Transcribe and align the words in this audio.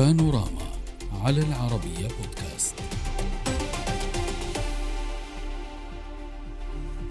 بانوراما 0.00 0.66
على 1.24 1.40
العربية 1.40 2.08
بودكاست. 2.08 2.74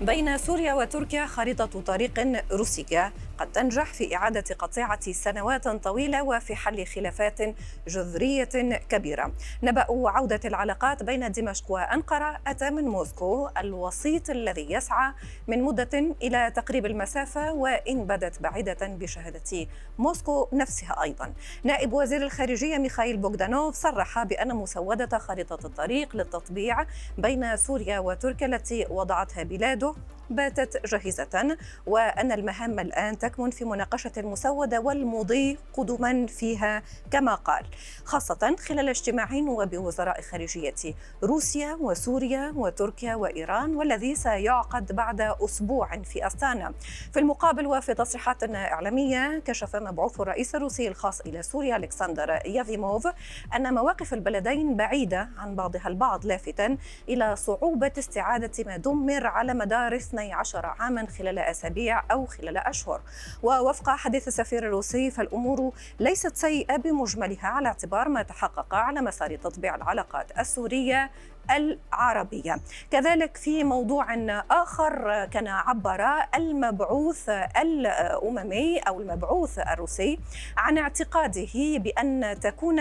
بين 0.01 0.37
سوريا 0.37 0.73
وتركيا 0.73 1.25
خريطة 1.25 1.81
طريق 1.81 2.43
روسية. 2.51 3.13
قد 3.39 3.51
تنجح 3.51 3.93
في 3.93 4.15
إعادة 4.15 4.55
قطيعة 4.59 5.11
سنوات 5.11 5.67
طويلة 5.67 6.23
وفي 6.23 6.55
حل 6.55 6.85
خلافات 6.85 7.39
جذرية 7.87 8.43
كبيرة. 8.89 9.31
نبأ 9.63 9.85
عودة 9.89 10.39
العلاقات 10.45 11.03
بين 11.03 11.31
دمشق 11.31 11.71
وأنقرة. 11.71 12.39
أتى 12.47 12.69
من 12.69 12.83
موسكو 12.83 13.49
الوسيط 13.57 14.29
الذي 14.29 14.71
يسعى 14.71 15.13
من 15.47 15.63
مدة 15.63 15.99
إلى 16.21 16.51
تقريب 16.55 16.85
المسافة 16.85 17.53
وإن 17.53 18.05
بدت 18.05 18.41
بعيدة 18.41 18.77
بشهادة 18.81 19.67
موسكو 19.97 20.47
نفسها 20.53 21.03
أيضا. 21.03 21.33
نائب 21.63 21.93
وزير 21.93 22.21
الخارجية 22.21 22.77
ميخائيل 22.77 23.17
بوغدانوف 23.17 23.75
صرح 23.75 24.23
بأن 24.23 24.55
مسودة 24.55 25.17
خريطة 25.17 25.65
الطريق 25.65 26.15
للتطبيع 26.15 26.85
بين 27.17 27.57
سوريا 27.57 27.99
وتركيا 27.99 28.47
التي 28.47 28.85
وضعتها 28.89 29.43
بلاده. 29.43 29.95
باتت 30.29 30.85
جاهزة 30.85 31.57
وأن 31.87 32.31
المهام 32.31 32.79
الآن 32.79 33.17
تكمن 33.17 33.51
في 33.51 33.65
مناقشة 33.65 34.11
المسودة 34.17 34.79
والمضي 34.79 35.57
قدما 35.73 36.27
فيها 36.27 36.83
كما 37.11 37.35
قال. 37.35 37.65
خاصة 38.03 38.55
خلال 38.59 38.89
اجتماع 38.89 39.29
وبوزراء 39.33 40.21
خارجية 40.21 40.93
روسيا 41.23 41.77
وسوريا 41.81 42.53
وتركيا 42.55 43.15
وإيران 43.15 43.75
والذي 43.75 44.15
سيعقد 44.15 44.95
بعد 44.95 45.21
أسبوع 45.21 46.01
في 46.03 46.27
أستانا. 46.27 46.73
في 47.13 47.19
المقابل 47.19 47.67
وفي 47.67 47.93
تصريحات 47.93 48.43
إعلامية 48.43 49.39
كشف 49.45 49.75
مبعوث 49.75 50.21
الرئيس 50.21 50.55
الروسي 50.55 50.87
الخاص 50.87 51.21
إلى 51.21 51.41
سوريا 51.41 51.75
ألكسندر 51.75 52.29
يافيموف 52.45 53.07
أن 53.55 53.73
مواقف 53.73 54.13
البلدين 54.13 54.75
بعيدة 54.75 55.29
عن 55.37 55.55
بعضها 55.55 55.87
البعض 55.87 56.25
لافتا 56.25 56.77
إلى 57.09 57.35
صعوبة 57.35 57.91
استعادة 57.97 58.63
ما 58.65 58.77
دمر 58.77 59.27
على 59.27 59.53
مدار 59.53 59.95
12 60.19 60.65
عاما 60.65 61.07
خلال 61.17 61.39
أسابيع 61.39 62.03
أو 62.11 62.25
خلال 62.25 62.57
أشهر. 62.57 63.01
ووفق 63.43 63.89
حديث 63.89 64.27
السفير 64.27 64.63
الروسي 64.65 65.11
فالأمور 65.11 65.73
ليست 65.99 66.35
سيئة 66.35 66.75
بمجملها 66.75 67.47
على 67.47 67.67
اعتبار 67.67 68.09
ما 68.09 68.21
تحقق 68.21 68.75
على 68.75 69.01
مسار 69.01 69.35
تطبيع 69.35 69.75
العلاقات 69.75 70.39
السورية 70.39 71.11
العربية. 71.51 72.59
كذلك 72.91 73.37
في 73.37 73.63
موضوع 73.63 74.13
آخر 74.51 75.25
كان 75.25 75.47
عبر 75.47 76.05
المبعوث 76.35 77.29
الأممي 77.61 78.79
أو 78.79 79.01
المبعوث 79.01 79.59
الروسي 79.59 80.19
عن 80.57 80.77
اعتقاده 80.77 81.77
بأن 81.77 82.39
تكون 82.41 82.79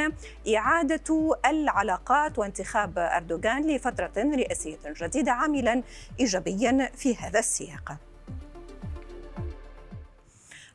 إعادة 0.57 1.37
العلاقات 1.47 2.39
وانتخاب 2.39 2.99
أردوغان 2.99 3.67
لفترة 3.67 4.13
رئاسية 4.17 4.79
جديدة 4.87 5.33
عاملا 5.33 5.83
إيجابيا 6.21 6.91
في 6.97 7.17
هذا 7.17 7.39
السياق. 7.39 8.08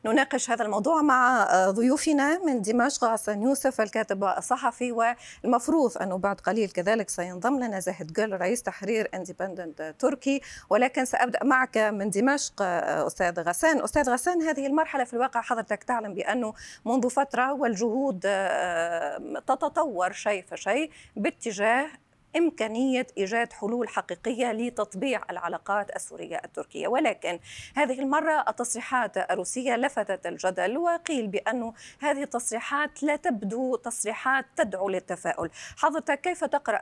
نناقش 0.04 0.50
هذا 0.50 0.64
الموضوع 0.64 1.02
مع 1.02 1.42
آه، 1.42 1.70
ضيوفنا 1.70 2.38
من 2.38 2.62
دمشق 2.62 3.04
غسان 3.04 3.42
يوسف 3.42 3.80
الكاتب 3.80 4.24
الصحفي. 4.24 4.92
والمفروض 4.92 5.98
أنه 5.98 6.18
بعد 6.18 6.40
قليل 6.40 6.70
كذلك 6.70 7.08
سينضم 7.08 7.56
لنا 7.56 7.80
زاهد 7.80 8.12
جل 8.12 8.32
رئيس 8.32 8.62
تحرير 8.62 9.08
اندبندنت 9.14 9.94
تركي. 9.98 10.40
ولكن 10.70 11.04
سأبدأ 11.04 11.44
معك 11.44 11.78
من 11.78 12.10
دمشق 12.10 12.62
آه، 12.62 13.06
أستاذ 13.06 13.40
غسان. 13.40 13.82
أستاذ 13.82 14.10
غسان 14.10 14.42
هذه 14.42 14.66
المرحلة 14.66 15.04
في 15.04 15.14
الواقع 15.14 15.40
حضرتك 15.40 15.82
تعلم 15.84 16.14
بأنه 16.14 16.54
منذ 16.84 17.10
فترة 17.10 17.52
والجهود 17.52 18.20
آه، 18.26 19.18
تتطور 19.46 20.12
شيء 20.12 20.44
فشيء 20.50 20.90
باتجاه 21.16 21.86
إمكانية 22.36 23.06
إيجاد 23.18 23.52
حلول 23.52 23.88
حقيقية 23.88 24.52
لتطبيع 24.52 25.20
العلاقات 25.30 25.96
السورية 25.96 26.40
التركية. 26.44 26.88
ولكن 26.88 27.38
هذه 27.76 28.00
المرة 28.00 28.44
التصريحات 28.48 29.16
الروسية 29.16 29.76
لفتت 29.76 30.26
الجدل 30.26 30.78
وقيل 30.78 31.26
بأن 31.26 31.72
هذه 32.00 32.22
التصريحات 32.22 33.02
لا 33.02 33.16
تبدو 33.16 33.76
تصريحات 33.76 34.44
تدعو 34.56 34.88
للتفاؤل. 34.88 35.50
حضرتك 35.76 36.20
كيف 36.20 36.44
تقرأ 36.44 36.80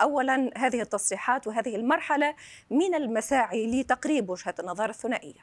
أولا 0.00 0.50
هذه 0.56 0.80
التصريحات 0.80 1.46
وهذه 1.46 1.76
المرحلة 1.76 2.34
من 2.70 2.94
المساعي 2.94 3.80
لتقريب 3.80 4.30
وجهة 4.30 4.54
النظر 4.60 4.88
الثنائية 4.88 5.40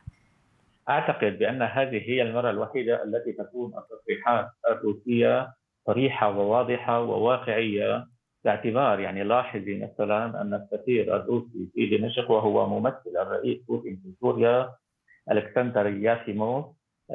أعتقد 0.90 1.40
بأن 1.40 1.62
هذه 1.62 2.10
هي 2.10 2.22
المرة 2.22 2.50
الوحيدة 2.50 3.04
التي 3.04 3.32
تكون 3.34 3.74
التصريحات 3.78 4.50
الروسية 4.72 5.54
صريحة 5.88 6.30
وواضحة 6.30 7.02
وواقعية 7.02 8.06
باعتبار 8.46 9.00
يعني 9.00 9.24
لاحظي 9.24 9.80
مثلا 9.80 10.42
أن 10.42 10.54
السفير 10.54 11.16
الروسي 11.16 11.70
في 11.74 11.98
دمشق 11.98 12.32
وهو 12.32 12.80
ممثل 12.80 13.18
الرئيس 13.22 13.62
بوتين 13.68 13.96
في 14.04 14.14
سوريا 14.22 14.72
ألكسندر 15.32 15.88
يافيموف 15.88 16.66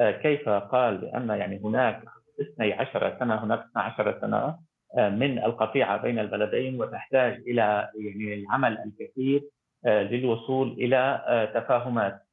آه، 0.01 0.11
كيف 0.11 0.49
قال 0.49 0.97
بأن 0.97 1.29
يعني 1.29 1.61
هناك 1.63 2.03
12 2.41 3.19
سنة 3.19 3.43
هناك 3.43 3.59
12 3.59 4.21
سنة 4.21 4.57
آه، 4.97 5.09
من 5.09 5.39
القطيعة 5.39 6.01
بين 6.01 6.19
البلدين 6.19 6.81
وتحتاج 6.81 7.33
إلى 7.47 7.89
يعني 7.95 8.33
العمل 8.33 8.77
الكثير 8.77 9.43
آه، 9.85 10.03
للوصول 10.03 10.71
إلى 10.71 11.51
تفاهمات. 11.55 12.25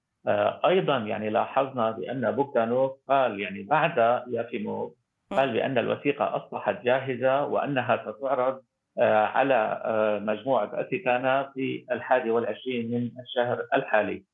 أيضا 0.65 0.99
يعني 0.99 1.31
لاحظنا 1.31 1.91
بأن 1.91 2.31
بوغدانوف 2.31 2.93
قال 3.09 3.41
يعني 3.41 3.63
بعد 3.63 4.23
يافيموف 4.29 4.93
قال 5.31 5.53
بأن 5.53 5.79
الوثيقة 5.79 6.37
أصبحت 6.37 6.85
جاهزة 6.85 7.45
وأنها 7.47 8.13
ستعرض 8.13 8.63
على 9.01 9.83
آه، 9.85 10.19
مجموعة 10.19 10.71
أتيكانا 10.75 11.51
في 11.55 11.87
الحادي 11.93 12.31
والعشرين 12.31 12.91
من 12.91 13.11
الشهر 13.23 13.67
الحالي 13.75 14.25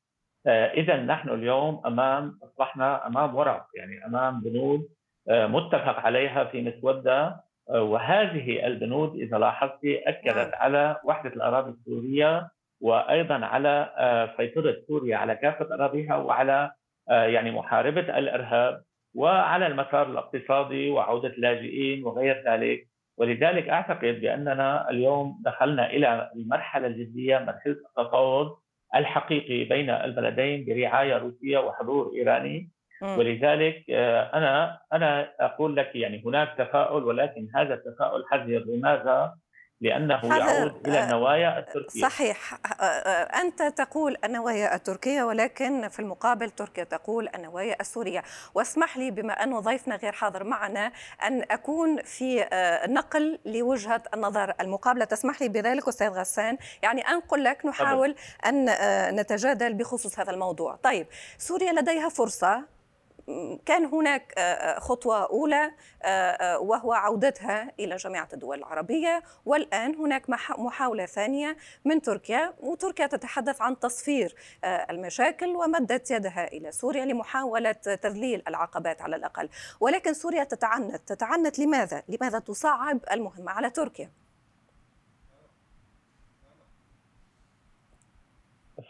آه، 0.47 0.65
إذا 0.65 0.95
نحن 0.95 1.29
اليوم 1.29 1.81
أمام 1.85 2.39
أصبحنا 2.43 3.07
أمام 3.07 3.35
ورق 3.35 3.65
يعني 3.75 4.05
أمام 4.05 4.41
بنود 4.41 4.87
متفق 5.27 5.99
عليها 5.99 6.43
في 6.43 6.61
مسودة 6.61 7.43
وهذه 7.67 8.65
البنود 8.67 9.15
إذا 9.15 9.37
لاحظت 9.37 9.79
أكدت 9.85 10.35
نعم. 10.35 10.51
على 10.53 10.95
وحدة 11.03 11.29
الأراضي 11.29 11.69
السورية 11.71 12.49
وأيضا 12.81 13.45
على 13.45 13.89
سيطرة 14.37 14.75
سوريا 14.87 15.17
على 15.17 15.35
كافة 15.35 15.75
أراضيها 15.75 16.15
وعلى 16.15 16.71
يعني 17.07 17.51
محاربة 17.51 18.01
الإرهاب 18.17 18.83
وعلى 19.15 19.67
المسار 19.67 20.09
الاقتصادي 20.11 20.89
وعودة 20.89 21.29
اللاجئين 21.29 22.03
وغير 22.03 22.43
ذلك 22.47 22.88
ولذلك 23.19 23.69
أعتقد 23.69 24.21
بأننا 24.21 24.89
اليوم 24.89 25.41
دخلنا 25.45 25.89
إلى 25.89 26.31
المرحلة 26.35 26.87
الجدية 26.87 27.37
مرحلة 27.39 27.73
التفاوض 27.73 28.57
الحقيقي 28.95 29.63
بين 29.63 29.89
البلدين 29.89 30.65
برعاية 30.65 31.17
روسية 31.17 31.57
وحضور 31.57 32.11
إيراني. 32.15 32.69
ولذلك 33.17 33.83
آه، 33.89 34.21
أنا 34.33 34.79
أنا 34.93 35.31
أقول 35.39 35.75
لك 35.75 35.95
يعني 35.95 36.23
هناك 36.25 36.55
تفاؤل 36.57 37.03
ولكن 37.03 37.47
هذا 37.55 37.73
التفاؤل 37.73 38.23
حذر. 38.31 38.63
لماذا؟ 38.67 39.33
لأنه 39.81 40.37
يعود 40.37 40.87
إلى 40.87 41.03
النوايا 41.03 41.57
آه، 41.57 41.59
التركية. 41.59 42.01
صحيح. 42.01 42.53
آه، 42.53 42.83
آه، 42.83 43.41
أنت 43.41 43.63
تقول 43.63 44.17
النوايا 44.23 44.75
التركية 44.75 45.23
ولكن 45.23 45.87
في 45.87 45.99
المقابل 45.99 46.49
تركيا 46.49 46.83
تقول 46.83 47.29
النوايا 47.35 47.75
السورية. 47.81 48.23
واسمح 48.53 48.97
لي 48.97 49.11
بما 49.11 49.43
أنه 49.43 49.59
ضيفنا 49.59 49.95
غير 49.95 50.11
حاضر 50.11 50.43
معنا 50.43 50.91
أن 51.27 51.43
أكون 51.51 52.01
في 52.01 52.45
نقل 52.87 53.39
لوجهة 53.45 54.03
النظر 54.13 54.53
المقابلة. 54.61 55.05
تسمح 55.05 55.41
لي 55.41 55.49
بذلك 55.49 55.87
أستاذ 55.87 56.09
غسان؟ 56.09 56.57
يعني 56.83 57.01
أنقل 57.01 57.43
لك 57.43 57.65
نحاول 57.65 58.15
أن 58.45 58.65
نتجادل 59.15 59.73
بخصوص 59.73 60.19
هذا 60.19 60.31
الموضوع. 60.31 60.75
طيب 60.75 61.07
سوريا 61.37 61.71
لديها 61.73 62.09
فرصة. 62.09 62.78
كان 63.65 63.85
هناك 63.85 64.33
آه، 64.37 64.41
آه، 64.41 64.79
خطوة 64.79 65.29
أولى 65.29 65.71
آه، 66.03 66.59
وهو 66.59 66.93
عودتها 66.93 67.71
إلى 67.79 67.95
جامعة 67.95 68.27
الدول 68.33 68.57
العربية 68.57 69.23
والآن 69.45 69.95
هناك 69.95 70.29
محاولة 70.57 71.05
ثانية 71.05 71.57
من 71.85 72.01
تركيا 72.01 72.53
وتركيا 72.59 73.07
تتحدث 73.07 73.61
عن 73.61 73.79
تصفير 73.79 74.35
المشاكل 74.63 75.55
ومدت 75.55 76.11
يدها 76.11 76.47
إلى 76.47 76.71
سوريا 76.71 77.05
لمحاولة 77.05 77.71
تذليل 77.71 78.43
العقبات 78.47 79.01
على 79.01 79.15
الأقل 79.15 79.49
ولكن 79.79 80.13
سوريا 80.13 80.43
تتعنت 80.43 81.01
تتعنت 81.07 81.59
لماذا؟ 81.59 82.03
لماذا 82.09 82.39
تصعب 82.39 82.99
المهمة 83.11 83.51
على 83.51 83.69
تركيا؟ 83.69 84.11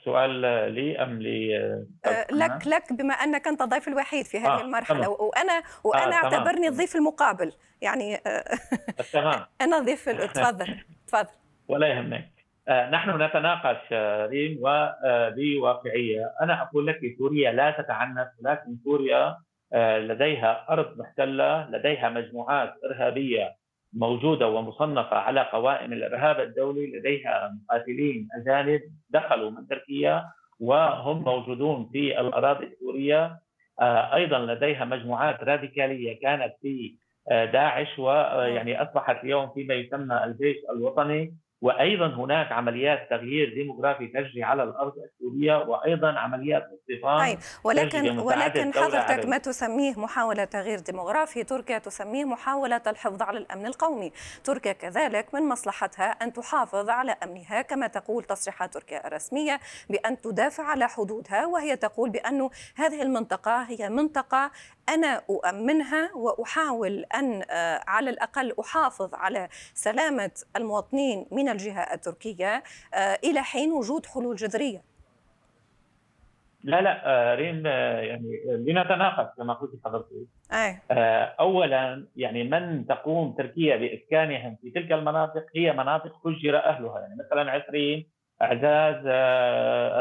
السؤال 0.09 0.31
لي 0.73 1.03
أم 1.03 1.21
لي 1.21 1.57
أه، 2.05 2.27
لك 2.31 2.67
لك 2.67 2.93
بما 2.93 3.13
أنك 3.13 3.47
أنت 3.47 3.61
الضيف 3.61 3.87
الوحيد 3.87 4.25
في 4.25 4.37
هذه 4.39 4.59
آه 4.59 4.61
المرحلة 4.61 5.03
تمام. 5.03 5.17
وأنا 5.19 5.63
وأنا 5.83 6.15
آه 6.15 6.23
أعتبرني 6.23 6.67
الضيف 6.67 6.95
المقابل. 6.95 7.53
يعني 7.81 8.15
أه، 8.15 8.43
تمام. 9.13 9.45
أنا 9.61 9.77
الضيف 9.77 10.09
تفضل 10.09 10.77
تفضل. 11.07 11.29
ولا 11.67 11.87
يهمك. 11.87 12.29
آه 12.67 12.89
نحن 12.89 13.21
نتناقش 13.21 13.93
ريم 14.29 14.59
وبواقعيه 14.61 16.33
أنا 16.41 16.61
أقول 16.61 16.87
لك 16.87 16.99
سوريا 17.17 17.51
لا 17.51 17.71
تتعنت 17.71 18.29
ولكن 18.39 18.77
سوريا 18.83 19.37
لديها 19.99 20.65
أرض 20.69 20.97
محتلة 20.97 21.69
لديها 21.69 22.09
مجموعات 22.09 22.73
إرهابية. 22.85 23.58
موجودة 23.93 24.47
ومصنفة 24.47 25.15
على 25.17 25.41
قوائم 25.41 25.93
الإرهاب 25.93 26.39
الدولي 26.39 26.87
لديها 26.99 27.57
مقاتلين 27.63 28.27
أجانب 28.41 28.81
دخلوا 29.09 29.49
من 29.51 29.67
تركيا 29.67 30.25
وهم 30.59 31.23
موجودون 31.23 31.89
في 31.91 32.19
الأراضي 32.19 32.65
السوريه 32.65 33.39
آه، 33.81 34.15
أيضا 34.15 34.39
لديها 34.39 34.85
مجموعات 34.85 35.43
راديكالية 35.43 36.19
كانت 36.19 36.53
في 36.61 36.95
آه، 37.31 37.45
داعش 37.45 37.99
ويعني 37.99 38.81
أصبحت 38.81 39.23
اليوم 39.23 39.49
فيما 39.49 39.73
يسمى 39.73 40.23
الجيش 40.23 40.57
الوطني. 40.69 41.35
وأيضا 41.61 42.07
هناك 42.07 42.51
عمليات 42.51 43.09
تغيير 43.09 43.53
ديموغرافي 43.53 44.07
تجري 44.07 44.43
على 44.43 44.63
الأرض 44.63 44.93
السورية 44.97 45.55
وأيضا 45.55 46.11
عمليات 46.11 46.63
استيطان 46.63 47.19
طيب 47.19 47.39
ولكن 47.63 48.19
ولكن 48.19 48.73
حضرتك 48.73 49.25
ما 49.25 49.37
تسميه 49.37 49.99
محاولة 49.99 50.43
تغيير 50.43 50.79
ديموغرافي؟ 50.79 51.43
تركيا 51.43 51.77
تسميه 51.77 52.25
محاولة 52.25 52.81
الحفاظ 52.87 53.21
على 53.21 53.37
الأمن 53.37 53.65
القومي. 53.65 54.11
تركيا 54.43 54.73
كذلك 54.73 55.33
من 55.33 55.49
مصلحتها 55.49 56.11
أن 56.11 56.33
تحافظ 56.33 56.89
على 56.89 57.15
أمنها 57.23 57.61
كما 57.61 57.87
تقول 57.87 58.23
تصريحات 58.23 58.73
تركيا 58.73 59.07
الرسمية 59.07 59.59
بأن 59.89 60.21
تدافع 60.21 60.63
على 60.63 60.87
حدودها 60.87 61.45
وهي 61.45 61.75
تقول 61.75 62.09
بأن 62.09 62.49
هذه 62.75 63.01
المنطقة 63.01 63.61
هي 63.61 63.89
منطقة 63.89 64.51
أنا 64.89 65.21
أؤمنها 65.29 66.09
وأحاول 66.15 67.05
أن 67.15 67.43
آه، 67.49 67.83
على 67.87 68.09
الأقل 68.09 68.53
أحافظ 68.59 69.15
على 69.15 69.49
سلامة 69.73 70.31
المواطنين 70.55 71.25
من 71.31 71.48
الجهة 71.51 71.93
التركية 71.93 72.63
آه، 72.93 73.17
إلى 73.23 73.41
حين 73.41 73.71
وجود 73.71 74.05
حلول 74.05 74.35
جذرية. 74.35 74.81
لا 76.63 76.81
لا 76.81 77.01
آه، 77.05 77.35
ريم 77.35 77.65
يعني 77.65 78.41
لنتناقش 78.47 79.37
كما 79.37 79.53
قلت 79.53 79.71
حضرتك. 79.85 80.11
اولا 81.39 82.07
يعني 82.15 82.43
من 82.43 82.87
تقوم 82.87 83.31
تركيا 83.37 83.75
بإسكانهم 83.77 84.57
في 84.61 84.71
تلك 84.71 84.91
المناطق؟ 84.91 85.45
هي 85.55 85.73
مناطق 85.73 86.27
هجر 86.27 86.57
أهلها. 86.57 86.99
يعني 86.99 87.15
مثلا 87.25 87.51
عسرين 87.51 88.07
أعزاز 88.41 89.05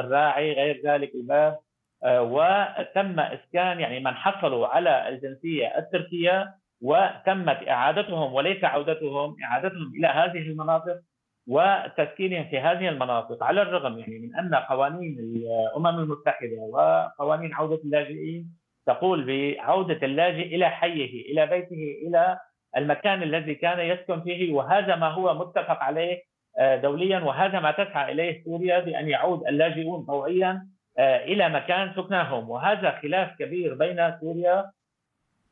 الراعي 0.04 0.52
غير 0.52 0.82
ذلك 0.84 1.14
الباب. 1.14 1.58
آه، 2.02 2.22
وتم 2.22 3.20
إسكان 3.20 3.80
يعني 3.80 4.00
من 4.00 4.14
حصلوا 4.14 4.66
على 4.66 5.08
الجنسية 5.08 5.78
التركية 5.78 6.54
وتمت 6.80 7.68
إعادتهم 7.68 8.32
وليس 8.32 8.64
عودتهم 8.64 9.36
إعادتهم 9.44 9.92
إلى 9.98 10.06
هذه 10.06 10.38
المناطق. 10.38 11.00
وتسكينهم 11.48 12.44
في 12.44 12.58
هذه 12.58 12.88
المناطق. 12.88 13.42
على 13.42 13.62
الرغم 13.62 13.98
يعني 13.98 14.18
من 14.18 14.36
أن 14.36 14.54
قوانين 14.54 15.18
الأمم 15.18 15.98
المتحدة 15.98 16.56
وقوانين 16.58 17.54
عودة 17.54 17.80
اللاجئين 17.84 18.58
تقول 18.86 19.24
بعودة 19.26 19.98
اللاجئ 20.02 20.54
إلى 20.54 20.70
حيه 20.70 21.32
إلى 21.32 21.46
بيته 21.46 21.96
إلى 22.06 22.38
المكان 22.76 23.22
الذي 23.22 23.54
كان 23.54 23.80
يسكن 23.80 24.20
فيه 24.20 24.52
وهذا 24.52 24.96
ما 24.96 25.08
هو 25.08 25.34
متفق 25.34 25.82
عليه 25.82 26.22
آه، 26.58 26.76
دوليا 26.76 27.18
وهذا 27.18 27.60
ما 27.60 27.70
تسعى 27.70 28.12
إليه 28.12 28.44
سوريا 28.44 28.80
بأن 28.80 29.08
يعود 29.08 29.46
اللاجئون 29.46 30.04
طوعيا 30.04 30.66
آه، 30.98 31.24
إلى 31.24 31.48
مكان 31.48 31.92
سكناهم. 31.96 32.50
وهذا 32.50 32.90
خلاف 33.02 33.38
كبير 33.38 33.74
بين 33.74 34.18
سوريا 34.20 34.70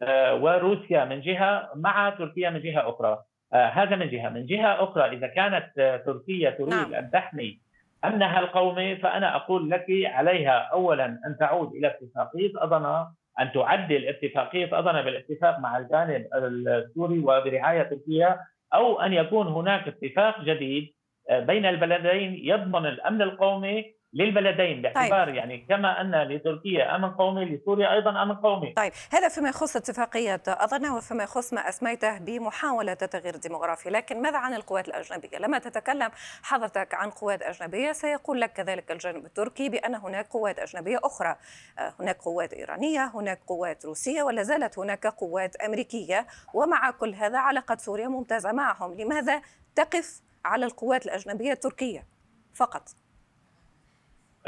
آه، 0.02 0.34
وروسيا 0.34 1.04
من 1.04 1.20
جهة 1.20 1.70
مع 1.75 2.10
تركيا 2.10 2.50
من 2.50 2.60
جهة 2.60 2.88
أخرى. 2.88 3.22
هذا 3.52 3.96
من 3.96 4.08
جهة 4.08 4.28
من 4.28 4.46
جهة 4.46 4.84
أخرى 4.84 5.16
إذا 5.16 5.26
كانت 5.26 6.02
تركيا 6.06 6.50
تريد 6.50 6.69
نعم. 6.69 6.94
أن 6.94 7.10
تحمي 7.10 7.58
امنها 8.04 8.40
القومي 8.40 8.96
فأنا 8.96 9.37
أقول 9.37 9.70
لك 9.70 9.87
عليها 10.04 10.50
اولا 10.72 11.04
أن 11.04 11.37
تعود 11.40 11.72
إلى 11.72 11.87
اتفاقية 11.87 12.52
اضنا 12.56 13.12
أن 13.40 13.52
تعدل 13.52 14.08
اتفاقية 14.08 14.78
اضنا 14.78 15.02
بالاتفاق 15.02 15.58
مع 15.58 15.78
الجانب 15.78 16.26
السوري 16.34 17.19
وبرعاية 17.19 17.82
تركيا 17.82 18.38
أو 18.75 19.00
أن 19.00 19.12
يكون 19.12 19.46
هناك 19.46 19.88
اتفاق 19.88 20.44
جديد 20.44 20.94
بين 21.31 21.66
البلدين 21.66 22.34
يضمن 22.34 22.87
الأمن 22.87 23.22
القومي 23.22 23.95
للبلدين 24.17 24.83
باعتبار 24.83 25.27
طيب. 25.27 25.35
يعني 25.35 25.67
كما 25.69 26.01
أن 26.01 26.23
لتركيا 26.23 26.97
أمن 26.97 27.11
قومي 27.11 27.45
لسوريا 27.45 27.93
أيضا 27.93 28.23
أمن 28.23 28.35
قومي. 28.35 28.73
طيب 28.73 28.93
هذا 29.13 29.29
فيما 29.29 29.49
يخص 29.49 29.77
اتفاقية 29.77 30.43
اظن 30.47 30.91
وفيما 30.91 31.25
يخص 31.25 31.53
ما 31.53 31.69
أسميته 31.69 32.19
بمحاولة 32.19 32.95
تغيير 32.95 33.37
ديموغرافي، 33.37 33.91
لكن 33.91 34.23
ماذا 34.23 34.39
عن 34.39 34.55
القوات 34.55 34.89
الأجنبية؟ 34.89 35.39
لما 35.39 35.59
تتكلم 35.59 36.11
حضرتك 36.43 36.95
عن 36.95 37.11
قوات 37.11 37.43
أجنبية 37.43 37.93
سيقول 37.93 38.41
لك 38.41 38.53
كذلك 38.53 38.91
الجانب 38.91 39.27
التركي 39.27 39.69
بأن 39.69 39.95
هناك 39.95 40.29
قوات 40.29 40.59
أجنبية 40.59 40.99
أخرى، 41.05 41.37
آه، 41.79 41.95
هناك 42.01 42.17
قوات 42.17 42.53
إيرانية، 42.53 43.11
هناك 43.15 43.41
قوات 43.47 43.87
روسية 43.87 44.23
ولا 44.23 44.43
زالت 44.43 44.79
هناك 44.79 45.07
قوات 45.07 45.57
أمريكية، 45.57 46.27
ومع 46.55 46.91
كل 46.91 47.15
هذا 47.15 47.39
علاقه 47.39 47.77
سوريا 47.77 48.09
ممتازة 48.09 48.53
معهم، 48.53 48.95
لماذا 48.95 49.43
تقف 49.75 50.21
على 50.45 50.67
القوات 50.67 51.07
الأجنبية 51.07 51.53
التركية 51.53 52.07
فقط؟ 52.55 53.06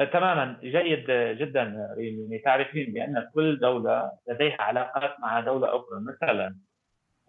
تماما. 0.04 0.56
جيد 0.62 1.10
جدا 1.10 1.94
ريم 1.96 2.20
يعني 2.20 2.38
تعرفين 2.44 2.92
بأن 2.92 3.28
كل 3.34 3.58
دولة 3.58 4.10
لديها 4.28 4.62
علاقات 4.62 5.20
مع 5.20 5.40
دولة 5.40 5.68
أخرى. 5.68 6.00
مثلا 6.00 6.56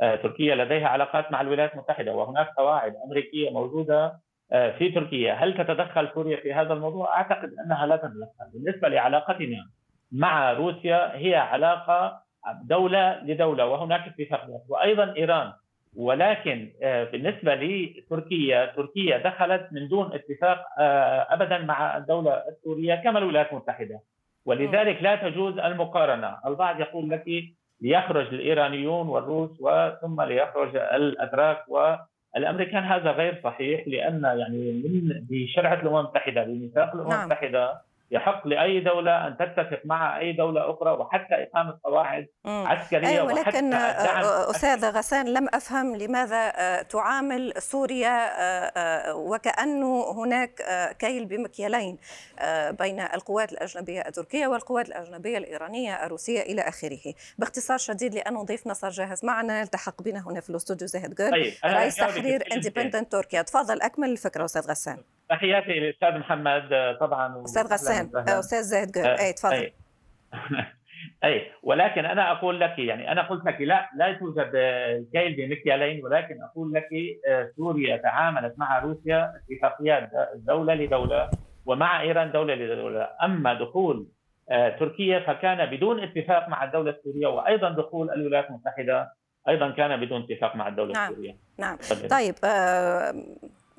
آه، 0.01 0.15
تركيا 0.15 0.55
لديها 0.55 0.87
علاقات 0.87 1.31
مع 1.31 1.41
الولايات 1.41 1.73
المتحدة 1.73 2.13
وهناك 2.13 2.47
قواعد 2.57 2.93
أمريكية 3.05 3.49
موجودة 3.49 4.19
آه، 4.51 4.77
في 4.77 4.91
تركيا، 4.91 5.33
هل 5.33 5.57
تتدخل 5.57 6.09
سوريا 6.13 6.37
في 6.37 6.53
هذا 6.53 6.73
الموضوع؟ 6.73 7.17
أعتقد 7.17 7.49
أنها 7.65 7.85
لا 7.85 7.95
تتدخل، 7.95 8.51
بالنسبة 8.53 8.89
لعلاقتنا 8.89 9.69
مع 10.11 10.51
روسيا 10.51 11.15
هي 11.15 11.35
علاقة 11.35 12.23
دولة 12.63 13.23
لدولة 13.23 13.65
وهناك 13.65 14.01
اتفاقيات. 14.07 14.61
وأيضا 14.69 15.13
إيران. 15.17 15.53
ولكن 15.95 16.69
آه، 16.83 17.03
بالنسبة 17.03 17.55
لتركيا 17.55 18.65
تركيا 18.65 19.17
دخلت 19.17 19.67
من 19.71 19.87
دون 19.87 20.13
اتفاق 20.13 20.65
آه، 20.79 21.27
ابدا 21.29 21.57
مع 21.57 21.97
الدولة 21.97 22.43
السورية 22.49 22.95
كما 22.95 23.19
الولايات 23.19 23.51
المتحدة. 23.51 23.99
ولذلك 24.45 25.03
لا 25.03 25.15
تجوز 25.15 25.59
المقارنة. 25.59 26.37
البعض 26.45 26.79
يقول 26.79 27.09
لك 27.09 27.43
ليخرج 27.81 28.33
الإيرانيون 28.33 29.07
والروس 29.07 29.51
وثم 29.59 30.21
ليخرج 30.21 30.75
الاتراك 30.75 31.65
والأمريكان. 31.67 32.83
هذا 32.83 33.11
غير 33.11 33.41
صحيح 33.43 33.87
لأن 33.87 34.23
يعني 34.23 34.71
من 34.71 35.25
بشرعه 35.29 35.81
الأمم 35.81 35.97
المتحدة 35.97 36.43
بميثاق 36.43 36.95
الأمم 36.95 37.09
نعم. 37.09 37.21
المتحدة 37.21 37.81
يحق 38.11 38.47
لأي 38.47 38.79
دولة 38.79 39.27
أن 39.27 39.37
تتفق 39.37 39.81
مع 39.85 40.19
أي 40.19 40.33
دولة 40.33 40.71
أخرى 40.71 40.91
وحتى 40.91 41.35
إقامة 41.43 41.79
قواعد 41.83 42.27
عسكرية 42.45 43.07
أيوة 43.07 43.25
ولكن 43.25 43.73
آه، 43.73 44.49
أستاذ 44.49 44.85
غسان 44.85 45.33
لم 45.33 45.47
أفهم 45.53 45.95
لماذا 45.95 46.51
آه، 46.55 46.81
تعامل 46.81 47.53
سوريا 47.57 48.29
آه، 48.77 49.15
وكانه 49.15 50.11
هناك 50.11 50.61
كيل 50.99 51.25
بمكيالين 51.25 51.97
بين 52.69 52.99
القوات 52.99 53.51
الأجنبية 53.51 54.01
التركية 54.01 54.47
والقوات 54.47 54.87
الأجنبية 54.87 55.37
الإيرانية 55.37 56.05
الروسية 56.05 56.41
إلى 56.41 56.61
آخره. 56.61 57.13
باختصار 57.37 57.77
شديد 57.77 58.15
لأنه 58.15 58.43
ضيفنا 58.43 58.73
صار 58.73 58.91
جاهز 58.91 59.25
معنا 59.25 59.61
التحق 59.61 60.01
بنا 60.01 60.27
هنا 60.27 60.41
في 60.41 60.49
الاستوديو 60.49 60.87
زاهد 60.87 61.15
جول 61.15 61.31
طيب. 61.31 61.53
رئيس 61.65 61.95
تحرير 61.95 62.43
Independent 62.53 63.11
تركيا 63.11 63.41
تفضل 63.41 63.81
أكمل 63.81 64.09
الفكرة 64.09 64.45
أستاذ 64.45 64.69
غسان. 64.69 64.97
تحياتي 65.29 65.79
للأستاذ 65.79 66.17
محمد 66.17 66.97
طبعا. 66.99 67.43
أستاذ 67.45 67.73
غسان 67.73 68.11
أستاذ 68.15 68.61
زاهد 68.61 68.91
جول 68.91 69.05
أي 69.05 69.33
تفضل. 69.33 69.53
أي. 69.53 69.73
أي. 71.23 71.51
ولكن 71.63 72.05
أنا 72.05 72.31
أقول 72.31 72.59
لك 72.59 72.79
يعني 72.79 73.11
أنا 73.11 73.21
قلت 73.21 73.45
لك 73.45 73.61
لا 73.61 73.89
لا 73.97 74.13
توجد 74.13 74.51
كيل 75.13 75.35
بمكيالين 75.35 76.05
ولكن 76.05 76.43
أقول 76.43 76.73
لك 76.73 76.89
آه، 77.27 77.51
سوريا 77.57 77.97
تعاملت 77.97 78.53
مع 78.57 78.79
روسيا 78.79 79.33
اتفاقيات 79.51 80.09
دولة 80.35 80.73
لدولة 80.73 81.29
ومع 81.65 82.01
إيران 82.01 82.31
دولة 82.31 82.55
لدولة. 82.55 83.09
أما 83.23 83.53
دخول 83.53 84.07
آه، 84.51 84.69
تركيا 84.69 85.19
فكان 85.19 85.65
بدون 85.77 86.03
اتفاق 86.03 86.49
مع 86.49 86.63
الدولة 86.63 86.91
السورية 86.91 87.27
وأيضا 87.27 87.69
دخول 87.69 88.09
الولايات 88.09 88.49
المتحدة 88.49 89.13
أيضا 89.49 89.69
كان 89.71 89.99
بدون 90.05 90.23
اتفاق 90.23 90.55
مع 90.55 90.67
الدولة 90.67 90.93
نعم. 90.93 91.11
السورية. 91.11 91.35
نعم. 91.57 91.77
طيب 92.09 92.35
آه، 92.43 93.13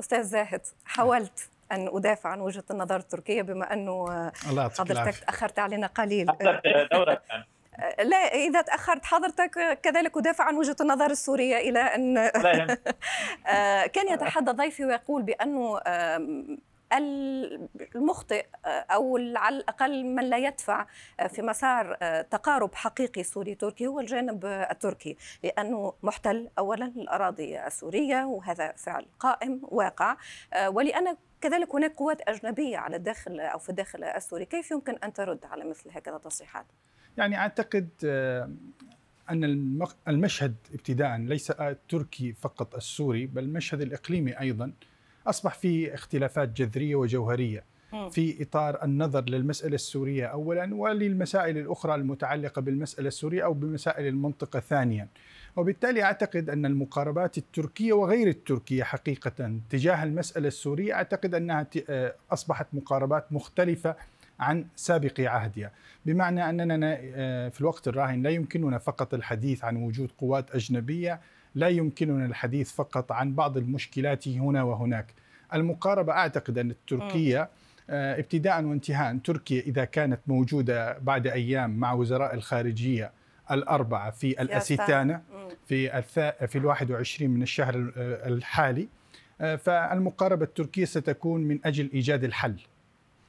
أستاذ 0.01 0.23
زاهد 0.23 0.61
حاولت 0.85 1.49
أن 1.73 1.89
أدافع 1.93 2.31
عن 2.31 2.41
وجهة 2.41 2.65
النظر 2.71 2.97
التركية 2.97 3.43
بما 3.43 3.73
أنه 3.73 4.31
حضرتك 4.79 5.19
تاخرت 5.19 5.59
علينا 5.59 5.87
قليل. 5.87 6.27
لا 8.03 8.17
إذا 8.17 8.63
تأخرت 8.63 9.05
حضرتك 9.05 9.81
كذلك 9.83 10.17
أدافع 10.17 10.45
عن 10.45 10.57
وجهة 10.57 10.77
النظر 10.81 11.11
السورية 11.11 11.57
إلى 11.57 11.81
أن 11.81 12.19
آه، 13.47 13.87
كان 13.87 14.09
يتحدى 14.09 14.51
ضيفي 14.51 14.85
ويقول 14.85 15.23
بأنه 15.23 15.81
المخطئ 16.93 18.47
أو 18.67 19.17
على 19.37 19.57
الأقل 19.57 20.05
من 20.05 20.31
لا 20.31 20.39
يدفع 20.39 20.87
في 21.29 21.43
مسار 21.43 21.95
تقارب 22.23 22.75
حقيقي 22.75 23.23
سوري 23.23 23.55
تركي 23.55 23.87
هو 23.87 24.01
الجانب 24.01 24.45
التركي. 24.47 25.17
لأنه 25.45 25.95
محتل 26.03 26.51
اولا 26.59 26.87
الأراضي 26.87 27.67
السورية 27.67 28.25
وهذا 28.25 28.73
فعل 28.73 29.07
قائم 29.19 29.61
واقع 29.63 30.17
ولأن 30.67 31.17
كذلك 31.41 31.75
هناك 31.75 31.95
قوات 31.95 32.29
أجنبية 32.29 32.79
على 32.79 32.97
الداخل 32.97 33.41
أو 33.41 33.59
في 33.59 33.71
الداخل 33.71 34.05
السوري. 34.05 34.45
كيف 34.45 34.71
يمكن 34.71 34.99
أن 35.05 35.13
ترد 35.13 35.45
على 35.45 35.65
مثل 35.65 35.91
هكذا 35.91 36.19
تصريحات؟ 36.19 36.67
يعني 37.17 37.37
أعتقد 37.37 37.89
أن 39.31 39.45
المشهد 40.09 40.55
ابتداء 40.75 41.17
ليس 41.17 41.51
التركي 41.51 42.33
فقط 42.33 42.75
السوري 42.75 43.27
بل 43.27 43.45
المشهد 43.45 43.81
الإقليمي 43.81 44.41
أيضا. 44.41 44.73
أصبح 45.27 45.55
فيه 45.55 45.95
اختلافات 45.95 46.49
جذرية 46.49 46.95
وجوهرية 46.97 47.65
في 48.11 48.43
إطار 48.43 48.85
النظر 48.85 49.25
للمسألة 49.25 49.75
السورية 49.75 50.27
اولا 50.27 50.75
وللمسائل 50.75 51.59
الأخرى 51.59 51.95
المتعلقة 51.95 52.63
بالمسألة 52.63 53.09
السورية 53.09 53.45
أو 53.45 53.55
بمسائل 53.55 54.07
المنطقة 54.07 54.61
ثانيا. 54.61 55.09
وبالتالي 55.57 56.03
أعتقد 56.03 56.51
أن 56.51 56.67
المقاربات 56.67 57.39
التركية 57.39 57.93
وغير 57.93 58.29
التركية 58.29 58.83
حقيقة 58.83 59.61
تجاه 59.71 60.05
المسألة 60.05 60.49
السورية 60.49 60.95
أعتقد 60.95 61.35
أنها 61.35 61.67
آه، 61.89 62.15
أصبحت 62.33 62.67
مقاربات 62.73 63.33
مختلفة 63.33 63.97
عن 64.41 64.67
سابق 64.77 65.21
عهدها 65.21 65.73
بمعنى 66.07 66.49
أننا 66.51 66.99
آه، 67.01 67.49
في 67.49 67.61
الوقت 67.61 67.89
الراهن 67.89 68.23
لا 68.23 68.31
يمكننا 68.31 68.79
فقط 68.79 69.15
الحديث 69.15 69.65
عن 69.65 69.77
وجود 69.77 70.11
قوات 70.19 70.55
أجنبية 70.55 71.21
لا 71.55 71.69
يمكننا 71.69 72.27
الحديث 72.27 72.73
فقط 72.73 73.13
عن 73.13 73.35
بعض 73.35 73.57
المشكلات 73.57 74.29
هنا 74.29 74.63
وهناك. 74.63 75.15
المقاربة 75.55 76.13
أعتقد 76.13 76.59
أن 76.59 76.71
التركيه 76.71 77.51
آه، 77.91 78.19
ابتداء 78.19 78.65
وانتهاء 78.65 79.17
تركيا 79.17 79.61
إذا 79.61 79.85
كانت 79.85 80.21
موجودة 80.27 80.99
بعد 80.99 81.27
أيام 81.27 81.77
مع 81.77 81.93
وزراء 81.93 82.35
الخارجية 82.35 83.13
الأربعة 83.51 84.11
في 84.11 84.43
الاسيتانا 84.43 85.23
في 85.67 86.03
في 86.49 86.59
ال 86.59 86.67
21 86.67 87.31
من 87.31 87.43
الشهر 87.43 87.93
آه، 87.97 88.29
الحالي. 88.29 88.89
آه، 89.41 89.57
فالمقاربة 89.57 90.45
التركية 90.45 90.85
ستكون 90.85 91.41
من 91.41 91.59
أجل 91.65 91.91
إيجاد 91.95 92.25
الحل. 92.25 92.61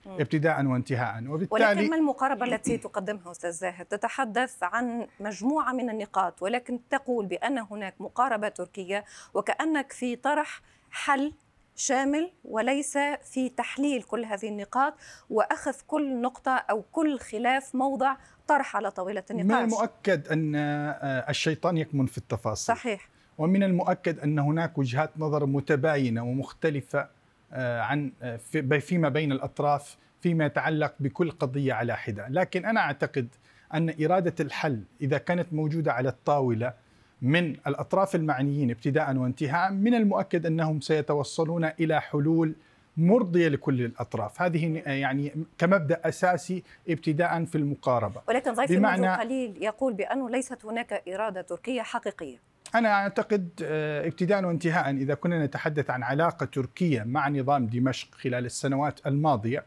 ابتداء 0.05 0.65
وانتهاء 0.65 1.27
وبالتالي 1.27 1.65
ولكن 1.65 1.89
ما 1.89 1.95
المقاربة 1.95 2.45
التي 2.45 2.77
تقدمها 2.77 3.31
أستاذ 3.31 3.51
زاهد؟ 3.51 3.85
تتحدث 3.85 4.63
عن 4.63 5.07
مجموعة 5.19 5.71
من 5.73 5.89
النقاط 5.89 6.41
ولكن 6.41 6.79
تقول 6.89 7.25
بأن 7.25 7.57
هناك 7.57 7.95
مقاربة 7.99 8.49
تركية 8.49 9.05
وكأنك 9.33 9.91
في 9.91 10.15
طرح 10.15 10.61
حل 10.91 11.33
شامل 11.75 12.31
وليس 12.45 12.97
في 13.31 13.49
تحليل 13.49 14.03
كل 14.03 14.25
هذه 14.25 14.47
النقاط 14.47 14.93
وأخذ 15.29 15.75
كل 15.87 16.21
نقطة 16.21 16.51
أو 16.51 16.83
كل 16.91 17.19
خلاف 17.19 17.75
موضع 17.75 18.15
طرح 18.47 18.75
على 18.75 18.91
طاولة 18.91 19.23
النقاش. 19.31 19.59
من 19.61 19.65
المؤكد 19.65 20.27
أن 20.27 20.55
آه، 20.55 21.29
الشيطان 21.29 21.77
يكمن 21.77 22.05
في 22.05 22.17
التفاصيل. 22.17 22.75
صحيح. 22.75 23.09
ومن 23.37 23.63
المؤكد 23.63 24.19
أن 24.19 24.39
هناك 24.39 24.77
وجهات 24.77 25.11
نظر 25.17 25.45
متباينة 25.45 26.23
ومختلفة 26.23 27.07
عن 27.53 28.11
آه، 28.21 28.39
فيما 28.79 29.09
بين 29.09 29.31
الأطراف 29.31 29.97
فيما 30.21 30.45
يتعلق 30.45 30.93
بكل 30.99 31.31
قضية 31.31 31.73
على 31.73 31.97
حدة، 31.97 32.27
لكن 32.29 32.65
أنا 32.65 32.79
أعتقد 32.79 33.27
أن 33.73 33.93
إرادة 34.05 34.35
الحل 34.39 34.83
إذا 35.01 35.17
كانت 35.17 35.53
موجودة 35.53 35.93
على 35.93 36.09
الطاولة 36.09 36.73
من 37.21 37.55
الأطراف 37.67 38.15
المعنيين 38.15 38.71
ابتداء 38.71 39.15
وانتهاء 39.15 39.71
من 39.71 39.93
المؤكد 39.93 40.45
أنهم 40.45 40.81
سيتوصلون 40.81 41.65
إلى 41.65 42.01
حلول 42.01 42.55
مرضية 42.97 43.47
لكل 43.47 43.81
الأطراف، 43.81 44.41
هذه 44.41 44.81
يعني 44.85 45.33
كمبدأ 45.57 46.01
أساسي 46.05 46.63
ابتداء 46.89 47.45
في 47.45 47.55
المقاربة. 47.55 48.21
ولكن 48.27 48.53
ضيفي 48.53 48.77
بمعنى 48.77 49.07
منذ 49.07 49.19
قليل 49.19 49.63
يقول 49.63 49.93
بأنه 49.93 50.29
ليست 50.29 50.65
هناك 50.65 51.03
إرادة 51.07 51.41
تركية 51.41 51.81
حقيقية. 51.81 52.37
أنا 52.75 52.89
أعتقد 52.89 53.49
آه، 53.63 54.07
ابتداء 54.07 54.45
وانتهاء 54.45 54.89
إذا 54.91 55.13
كنا 55.13 55.45
نتحدث 55.45 55.89
عن 55.89 56.03
علاقة 56.03 56.45
تركية 56.45 57.03
مع 57.03 57.29
نظام 57.29 57.67
دمشق 57.67 58.07
خلال 58.15 58.45
السنوات 58.45 59.07
الماضية 59.07 59.63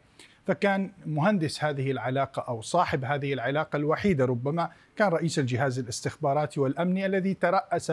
فكان 0.46 0.90
مهندس 1.06 1.64
هذه 1.64 1.90
العلاقة 1.90 2.42
أو 2.48 2.62
صاحب 2.62 3.04
هذه 3.04 3.32
العلاقة 3.32 3.76
الوحيده 3.76 4.24
ربما 4.24 4.70
كان 4.96 5.08
رئيس 5.08 5.38
الجهاز 5.38 5.78
الاستخباراتي 5.78 6.60
والأمني 6.60 7.06
الذي 7.06 7.34
ترأس 7.34 7.92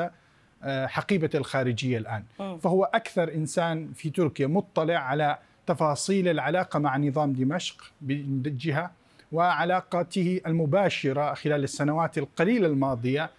آه، 0.63 0.87
حقيبة 0.87 1.29
الخارجية 1.35 1.97
الآن. 1.97 2.23
فهو 2.59 2.83
أكثر 2.83 3.33
إنسان 3.33 3.93
في 3.93 4.09
تركيا 4.09 4.47
مطلع 4.47 4.97
على 4.97 5.37
تفاصيل 5.67 6.27
العلاقة 6.27 6.79
مع 6.79 6.97
نظام 6.97 7.33
دمشق 7.33 7.91
بجهه 8.01 8.91
وعلاقته 9.31 10.41
المباشرة 10.47 11.33
خلال 11.33 11.63
السنوات 11.63 12.17
القليلة 12.17 12.67
الماضية 12.67 13.23
آه، 13.23 13.29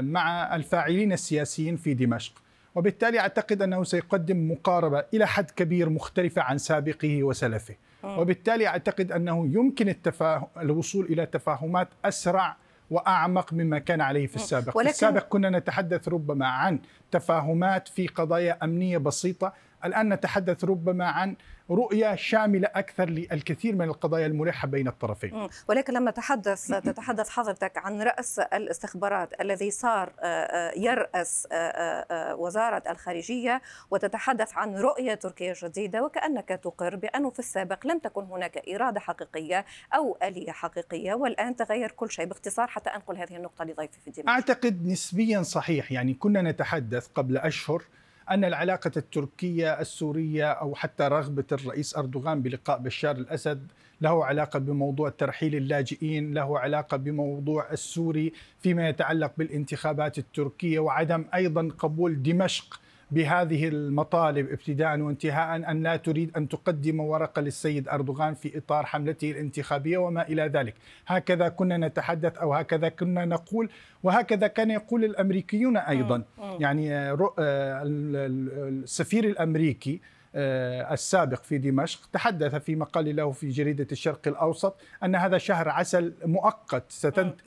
مع 0.00 0.56
الفاعلين 0.56 1.12
السياسيين 1.12 1.76
في 1.76 1.94
دمشق. 1.94 2.32
وبالتالي 2.74 3.20
أعتقد 3.20 3.62
أنه 3.62 3.84
سيقدم 3.84 4.50
مقاربة 4.52 5.04
إلى 5.14 5.26
حد 5.26 5.50
كبير 5.50 5.90
مختلفة 5.90 6.42
عن 6.42 6.58
سابقه 6.58 7.22
وسلفه. 7.22 7.74
وبالتالي 8.04 8.66
أعتقد 8.66 9.12
أنه 9.12 9.46
يمكن 9.46 9.88
التفاهم 9.88 10.46
الوصول 10.60 11.04
إلى 11.04 11.26
تفاهمات 11.26 11.88
أسرع 12.04 12.56
وأعمق 12.90 13.52
مما 13.52 13.78
كان 13.78 14.00
عليه 14.00 14.26
في 14.26 14.36
السابق، 14.36 14.76
ولكن... 14.76 14.88
في 14.88 14.94
السابق 14.94 15.28
كنا 15.28 15.50
نتحدث 15.50 16.08
ربما 16.08 16.46
عن 16.46 16.78
تفاهمات 17.10 17.88
في 17.88 18.06
قضايا 18.06 18.64
أمنية 18.64 18.98
بسيطة، 18.98 19.52
الآن 19.84 20.12
نتحدث 20.12 20.64
ربما 20.64 21.06
عن 21.06 21.36
رؤية 21.70 22.14
شاملة 22.14 22.68
أكثر 22.74 23.10
للكثير 23.10 23.74
من 23.74 23.82
القضايا 23.82 24.26
الملحة 24.26 24.68
بين 24.68 24.88
الطرفين. 24.88 25.48
ولكن 25.68 25.92
لما 25.94 26.10
تحدث 26.10 26.66
تتحدث 26.66 27.28
حضرتك 27.28 27.78
عن 27.78 28.02
رأس 28.02 28.38
الاستخبارات 28.38 29.40
الذي 29.40 29.70
صار 29.70 30.12
آه، 30.20 30.24
آه، 30.24 30.78
يرأس 30.78 31.48
آه، 31.52 32.34
وزارة 32.34 32.82
الخارجية 32.90 33.62
وتتحدث 33.90 34.54
عن 34.54 34.74
رؤية 34.76 35.14
تركيا 35.14 35.54
جديدة 35.62 36.04
وكأنك 36.04 36.48
تقر 36.48 36.96
بأنه 36.96 37.30
في 37.30 37.38
السابق 37.38 37.86
لم 37.86 37.98
تكن 37.98 38.24
هناك 38.24 38.62
إرادة 38.68 39.00
حقيقية 39.00 39.64
أو 39.94 40.18
آلية 40.22 40.52
حقيقية 40.52 41.14
والآن 41.14 41.56
تغير 41.56 41.90
كل 41.90 42.10
شيء 42.10 42.24
باختصار 42.24 42.66
حتى 42.66 42.90
أنقل 42.90 43.16
هذه 43.16 43.36
النقطة 43.36 43.64
لضيفي 43.64 44.00
في 44.00 44.10
دمشق 44.10 44.28
أعتقد 44.30 44.86
نسبيا 44.86 45.42
صحيح 45.42 45.92
يعني 45.92 46.14
كنا 46.14 46.42
نتحدث 46.42 47.06
قبل 47.06 47.36
أشهر 47.36 47.82
أن 48.30 48.44
العلاقة 48.44 48.90
التركية 48.96 49.80
السورية 49.80 50.50
أو 50.52 50.74
حتى 50.74 51.04
رغبة 51.04 51.44
الرئيس 51.52 51.96
أردوغان 51.96 52.42
بلقاء 52.42 52.78
بشار 52.78 53.16
الأسد 53.16 53.66
له 54.00 54.24
علاقة 54.24 54.58
بموضوع 54.58 55.08
ترحيل 55.08 55.54
اللاجئين 55.54 56.34
له 56.34 56.58
علاقة 56.58 56.96
بموضوع 56.96 57.72
السوري 57.72 58.32
فيما 58.60 58.88
يتعلق 58.88 59.32
بالانتخابات 59.38 60.18
التركية 60.18 60.78
وعدم 60.78 61.24
أيضا 61.34 61.68
قبول 61.78 62.22
دمشق 62.22 62.80
بهذه 63.10 63.68
المطالب 63.68 64.50
ابتداء 64.52 65.00
وانتهاء 65.00 65.70
أن 65.70 65.82
لا 65.82 65.96
تريد 65.96 66.36
أن 66.36 66.48
تقدم 66.48 67.00
ورقة 67.00 67.42
للسيد 67.42 67.88
أردوغان 67.88 68.34
في 68.34 68.58
إطار 68.58 68.86
حملته 68.86 69.30
الانتخابية 69.30 69.98
وما 69.98 70.28
إلى 70.28 70.42
ذلك، 70.42 70.74
هكذا 71.06 71.48
كنا 71.48 71.76
نتحدث 71.76 72.38
أو 72.38 72.54
هكذا 72.54 72.88
كنا 72.88 73.24
نقول 73.24 73.70
وهكذا 74.02 74.46
كان 74.46 74.70
يقول 74.70 75.04
الأمريكيون 75.04 75.76
أيضا، 75.76 76.22
يعني 76.60 76.94
آه، 76.94 77.34
آه، 77.38 77.82
السفير 77.86 79.24
الأمريكي 79.24 79.94
آه، 79.94 80.15
السابق 80.36 81.42
في 81.42 81.58
دمشق 81.58 82.08
تحدث 82.12 82.54
في 82.54 82.76
مقال 82.76 83.16
له 83.16 83.30
في 83.30 83.48
جريدة 83.48 83.86
الشرق 83.92 84.28
الأوسط 84.28 84.80
أن 85.04 85.14
هذا 85.14 85.38
شهر 85.38 85.68
عسل 85.68 86.14
مؤقت 86.24 86.84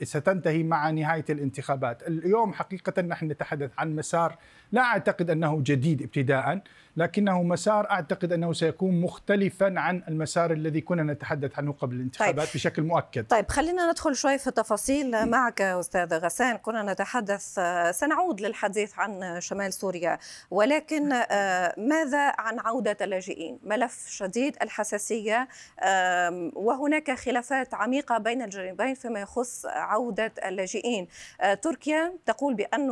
ستنتهي 0.02 0.62
مع 0.62 0.90
نهاية 0.90 1.24
الانتخابات. 1.30 2.08
اليوم 2.08 2.52
حقيقة 2.52 3.02
نحن 3.02 3.26
نتحدث 3.26 3.70
عن 3.78 3.96
مسار 3.96 4.38
لا 4.72 4.82
أعتقد 4.82 5.30
أنه 5.30 5.60
جديد 5.62 6.02
ابتداء. 6.02 6.62
لكنه 7.00 7.42
مسار 7.42 7.90
أعتقد 7.90 8.32
أنه 8.32 8.52
سيكون 8.52 9.00
مختلفا 9.00 9.74
عن 9.76 10.02
المسار 10.08 10.52
الذي 10.52 10.80
كنا 10.80 11.02
نتحدث 11.02 11.58
عنه 11.58 11.72
قبل 11.72 11.96
الانتخابات 11.96 12.46
طيب. 12.46 12.54
بشكل 12.54 12.82
مؤكد. 12.82 13.26
طيب 13.26 13.48
خلينا 13.48 13.90
ندخل 13.90 14.16
شوي 14.16 14.38
في 14.38 14.46
التفاصيل 14.46 15.26
معك 15.26 15.60
أستاذ 15.60 16.14
غسان. 16.14 16.56
كنا 16.56 16.92
نتحدث 16.92 17.60
سنعود 17.90 18.40
للحديث 18.40 18.98
عن 18.98 19.40
شمال 19.40 19.72
سوريا 19.72 20.18
ولكن 20.50 21.08
ماذا 21.78 22.32
عن 22.38 22.58
عودة 22.58 22.96
اللاجئين؟ 23.00 23.58
ملف 23.62 24.06
شديد 24.08 24.56
الحساسية 24.62 25.48
وهناك 26.54 27.10
خلافات 27.10 27.74
عميقة 27.74 28.18
بين 28.18 28.42
الجانبين 28.42 28.94
فيما 28.94 29.20
يخص 29.20 29.66
عودة 29.66 30.32
اللاجئين. 30.44 31.08
تركيا 31.62 32.12
تقول 32.26 32.54
بأن 32.54 32.90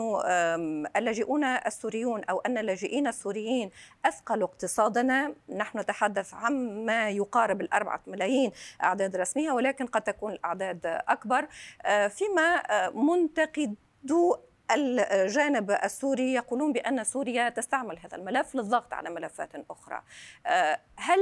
اللاجئون 0.96 1.44
السوريون 1.44 2.24
أو 2.24 2.38
أن 2.38 2.58
اللاجئين 2.58 3.06
السوريين 3.06 3.70
أثقلوا 4.04 4.48
اقتصادنا 4.48 5.34
نحن 5.48 5.78
نتحدث 5.78 6.34
عن 6.34 6.86
ما 6.86 7.10
يقارب 7.10 7.60
الأربعة 7.60 8.00
ملايين 8.06 8.52
أعداد 8.82 9.16
رسمية 9.16 9.52
ولكن 9.52 9.86
قد 9.86 10.02
تكون 10.02 10.32
الأعداد 10.32 10.80
أكبر 10.84 11.48
آه، 11.82 12.08
فيما 12.08 12.56
آه، 12.56 12.90
منتقدو 12.90 14.36
الجانب 14.70 15.70
السوري 15.70 16.34
يقولون 16.34 16.72
بأن 16.72 17.04
سوريا 17.04 17.48
تستعمل 17.48 17.98
هذا 17.98 18.16
الملف 18.16 18.54
للضغط 18.54 18.94
على 18.94 19.10
ملفات 19.10 19.50
أخرى 19.70 20.02
آه، 20.46 20.80
هل 20.96 21.18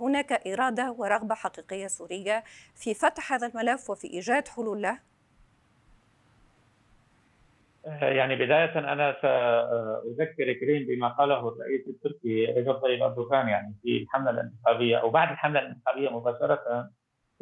هناك 0.00 0.32
إرادة 0.32 0.92
ورغبة 0.92 1.34
حقيقية 1.34 1.86
سورية 1.86 2.44
في 2.74 2.94
فتح 2.94 3.32
هذا 3.32 3.46
الملف 3.46 3.90
وفي 3.90 4.06
إيجاد 4.06 4.48
حلول 4.48 4.82
له؟ 4.82 4.98
يعني 7.86 8.36
بداية 8.36 8.78
أنا 8.78 9.16
سأذكر 9.22 10.52
كريم 10.52 10.86
بما 10.86 11.08
قاله 11.08 11.48
الرئيس 11.48 11.88
التركي 11.88 12.46
رجب 12.46 12.72
طيب 12.74 13.02
أردوغان 13.02 13.48
يعني 13.48 13.74
في 13.82 14.02
الحملة 14.02 14.30
الانتخابية 14.30 14.96
أو 14.96 15.10
بعد 15.10 15.30
الحملة 15.30 15.60
الانتخابية 15.60 16.08
مباشرة 16.08 16.90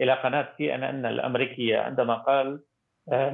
إلى 0.01 0.13
قناة 0.13 0.49
سي 0.59 0.75
أن 0.75 0.83
أن 0.83 1.07
الأمريكية 1.07 1.79
عندما 1.79 2.15
قال 2.15 2.61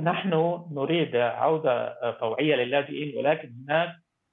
نحن 0.02 0.60
نريد 0.72 1.16
عودة 1.16 2.10
طوعية 2.10 2.54
للاجئين 2.56 3.18
ولكن 3.18 3.52
هناك 3.68 3.90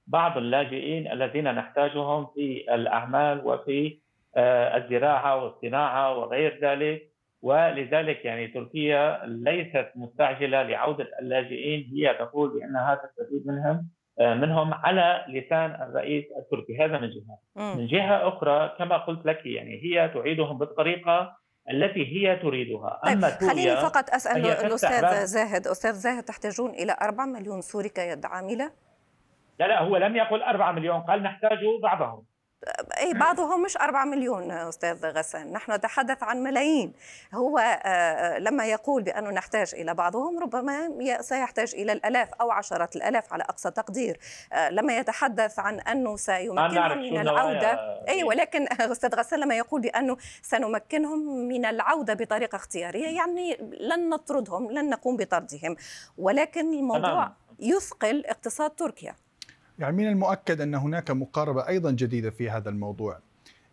بعض 0.07 0.38
اللاجئين 0.38 1.11
الذين 1.11 1.55
نحتاجهم 1.55 2.27
في 2.35 2.75
الأعمال 2.75 3.41
وفي 3.47 3.99
الزراعة 4.77 5.43
والصناعة 5.43 6.17
وغير 6.17 6.59
ذلك. 6.61 7.09
ولذلك 7.41 8.25
يعني 8.25 8.48
تركيا 8.48 9.22
ليست 9.25 9.91
مستعجلة 9.96 10.63
لعودة 10.63 11.08
اللاجئين. 11.22 11.91
هي 11.93 12.13
تقول 12.13 12.60
بأنها 12.60 12.96
تستفيد 12.96 13.48
منهم 13.48 13.89
منهم 14.19 14.74
على 14.74 15.25
لسان 15.29 15.72
الرئيس 15.72 16.25
التركي. 16.38 16.77
هذا 16.77 17.00
من 17.00 17.10
جهة. 17.10 17.75
من 17.75 17.88
جهة 17.88 18.27
أخرى 18.27 18.75
كما 18.77 18.98
قلت 18.98 19.25
لك 19.25 19.46
يعني 19.46 19.81
هي 19.84 20.10
تعيدهم 20.10 20.58
بالطريقة 20.58 21.39
التي 21.72 22.05
هي 22.05 22.36
تريدها. 22.36 23.01
طيب 23.05 23.17
أما 23.17 23.27
خليني 23.27 23.75
فقط 23.75 24.10
أسأل 24.10 24.46
الأستاذ 24.46 25.25
زاهد. 25.25 25.67
أستاذ 25.67 25.93
زاهد 25.93 26.24
تحتاجون 26.24 26.69
إلى 26.69 26.96
4 27.01 27.25
مليون 27.25 27.62
سوري 27.62 27.89
كيد 27.89 28.25
عاملة؟ 28.25 28.72
لا 29.60 29.67
لا 29.67 29.81
هو 29.81 29.98
لم 29.98 30.15
يقل 30.15 30.41
4 30.41 30.72
مليون 30.72 31.01
قال 31.01 31.24
نحتاج 31.24 31.60
بعضهم. 31.84 32.24
اي 33.00 33.13
بعضهم 33.13 33.63
مش 33.63 33.77
4 33.77 34.06
مليون 34.06 34.51
أستاذ 34.51 35.06
غسان 35.06 35.51
نحن 35.51 35.72
نتحدث 35.72 36.24
عن 36.24 36.44
ملايين. 36.44 36.94
هو 37.34 37.58
آه، 37.60 38.39
لما 38.39 38.65
يقول 38.65 39.03
بأنه 39.03 39.29
نحتاج 39.29 39.75
إلى 39.75 39.94
بعضهم 39.94 40.39
ربما 40.39 40.89
سيحتاج 41.22 41.75
إلى 41.75 41.91
الألاف 41.91 42.29
أو 42.41 42.51
عشرات 42.51 42.96
الألاف 42.96 43.34
على 43.34 43.44
أقصى 43.44 43.72
تقدير. 43.72 44.20
آه، 44.53 44.70
لما 44.70 44.98
يتحدث 44.98 45.60
عن 45.60 45.79
أنه 45.79 46.15
سيمكنهم 46.18 46.98
من 46.98 47.18
العودة 47.18 48.01
اي 48.10 48.24
ولكن 48.24 48.68
أستاذ 48.91 49.15
غسان 49.15 49.39
لما 49.39 49.56
يقول 49.56 49.82
بأنه 49.82 50.18
سنمكنهم 50.41 51.48
من 51.48 51.65
العودة 51.65 52.13
بطريقة 52.13 52.56
اختيارية 52.56 53.08
يعني 53.08 53.58
لن 53.79 54.10
نطردهم 54.10 54.72
لن 54.72 54.89
نقوم 54.89 55.18
بطردهم. 55.18 55.75
ولكن 56.18 56.74
الموضوع 56.74 57.32
يثقل 57.60 58.25
اقتصاد 58.25 58.72
تركيا. 58.72 59.15
يعني 59.79 59.98
من 59.98 60.07
المؤكد 60.07 60.62
أن 60.62 60.75
هناك 60.75 61.12
مقاربة 61.12 61.67
أيضا 61.67 61.91
جديدة 61.91 62.29
في 62.29 62.50
هذا 62.50 62.69
الموضوع. 62.69 63.19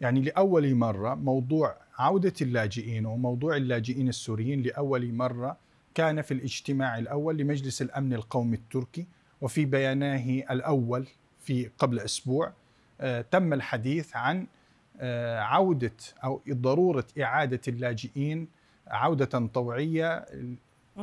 يعني 0.01 0.21
لأول 0.21 0.75
مرة 0.75 1.15
موضوع 1.15 1.77
عودة 1.99 2.33
اللاجئين 2.43 3.07
وموضوع 3.07 3.57
اللاجئين 3.57 4.09
السوريين 4.09 4.63
لأول 4.63 5.13
مرة 5.13 5.57
كان 5.95 6.23
في 6.23 6.35
الاجتماع 6.35 6.99
الأول 6.99 7.37
لمجلس 7.37 7.83
الأمن 7.83 8.13
القومي 8.13 8.57
التركي 8.57 9.07
وفي 9.41 9.65
بيانه 9.65 10.43
الأول 10.51 11.07
في 11.41 11.71
قبل 11.79 11.99
أسبوع 12.01 12.53
آه 13.01 13.21
تم 13.21 13.53
الحديث 13.53 14.17
عن 14.17 14.47
آه 15.01 15.41
عودة 15.41 15.97
أو 16.25 16.43
ضرورة 16.51 17.07
إعادة 17.21 17.61
اللاجئين 17.69 18.49
عودة 18.89 19.47
طوعية 19.47 20.27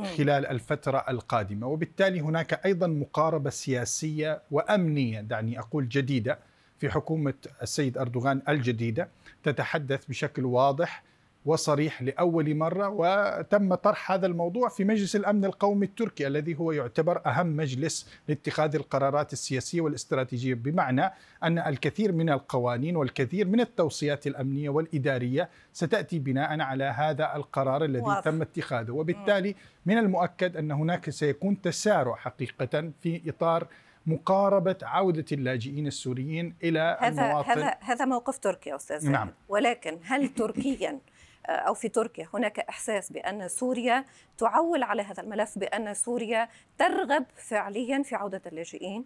خلال 0.02 0.46
الفترة 0.46 1.04
القادمة. 1.08 1.66
وبالتالي 1.66 2.20
هناك 2.20 2.66
أيضا 2.66 2.86
مقاربة 2.86 3.50
سياسية 3.50 4.42
وأمنية 4.50 5.20
دعني 5.20 5.58
أقول 5.58 5.88
جديدة 5.88 6.38
في 6.78 6.90
حكومة 6.90 7.34
السيد 7.62 7.98
أردوغان 7.98 8.42
الجديدة 8.48 9.08
تتحدث 9.42 10.06
بشكل 10.06 10.44
واضح 10.44 11.02
وصريح 11.44 12.02
لأول 12.02 12.54
مرة 12.54 12.88
وتم 12.88 13.74
طرح 13.74 14.12
هذا 14.12 14.26
الموضوع 14.26 14.68
في 14.68 14.84
مجلس 14.84 15.16
الأمن 15.16 15.44
القومي 15.44 15.86
التركي 15.86 16.26
الذي 16.26 16.58
هو 16.58 16.72
يعتبر 16.72 17.22
أهم 17.26 17.56
مجلس 17.56 18.08
لاتخاذ 18.28 18.74
القرارات 18.74 19.32
السياسية 19.32 19.80
والاستراتيجية 19.80 20.54
بمعنى 20.54 21.12
أن 21.42 21.58
الكثير 21.58 22.12
من 22.12 22.30
القوانين 22.30 22.96
والكثير 22.96 23.48
من 23.48 23.60
التوصيات 23.60 24.26
الأمنية 24.26 24.68
والإدارية 24.68 25.48
ستأتي 25.72 26.18
بناء 26.18 26.60
على 26.60 26.84
هذا 26.84 27.36
القرار 27.36 27.84
الذي 27.84 28.02
واضح. 28.02 28.20
تم 28.20 28.42
اتخاذه 28.42 28.90
وبالتالي 28.90 29.54
من 29.86 29.98
المؤكد 29.98 30.56
أن 30.56 30.70
هناك 30.70 31.10
سيكون 31.10 31.60
تسارع 31.60 32.14
حقيقه 32.16 32.90
في 33.02 33.22
إطار 33.28 33.68
مقاربة 34.06 34.76
عودة 34.82 35.24
اللاجئين 35.32 35.86
السوريين 35.86 36.54
إلى 36.62 36.98
هذا 37.00 37.22
المواطن 37.22 37.50
هذا 37.50 37.76
هذا 37.80 38.04
موقف 38.04 38.38
تركيا 38.38 38.76
أستاذ 38.76 39.10
نعم. 39.10 39.30
ولكن 39.48 39.98
هل 40.02 40.28
تركيا 40.28 40.98
أو 41.48 41.74
في 41.74 41.88
تركيا. 41.88 42.28
هناك 42.34 42.58
إحساس 42.58 43.12
بأن 43.12 43.48
سوريا 43.48 44.04
تعول 44.38 44.82
على 44.82 45.02
هذا 45.02 45.22
الملف 45.22 45.58
بأن 45.58 45.94
سوريا 45.94 46.48
ترغب 46.78 47.24
فعليا 47.36 48.02
في 48.02 48.14
عودة 48.14 48.42
اللاجئين؟ 48.46 49.04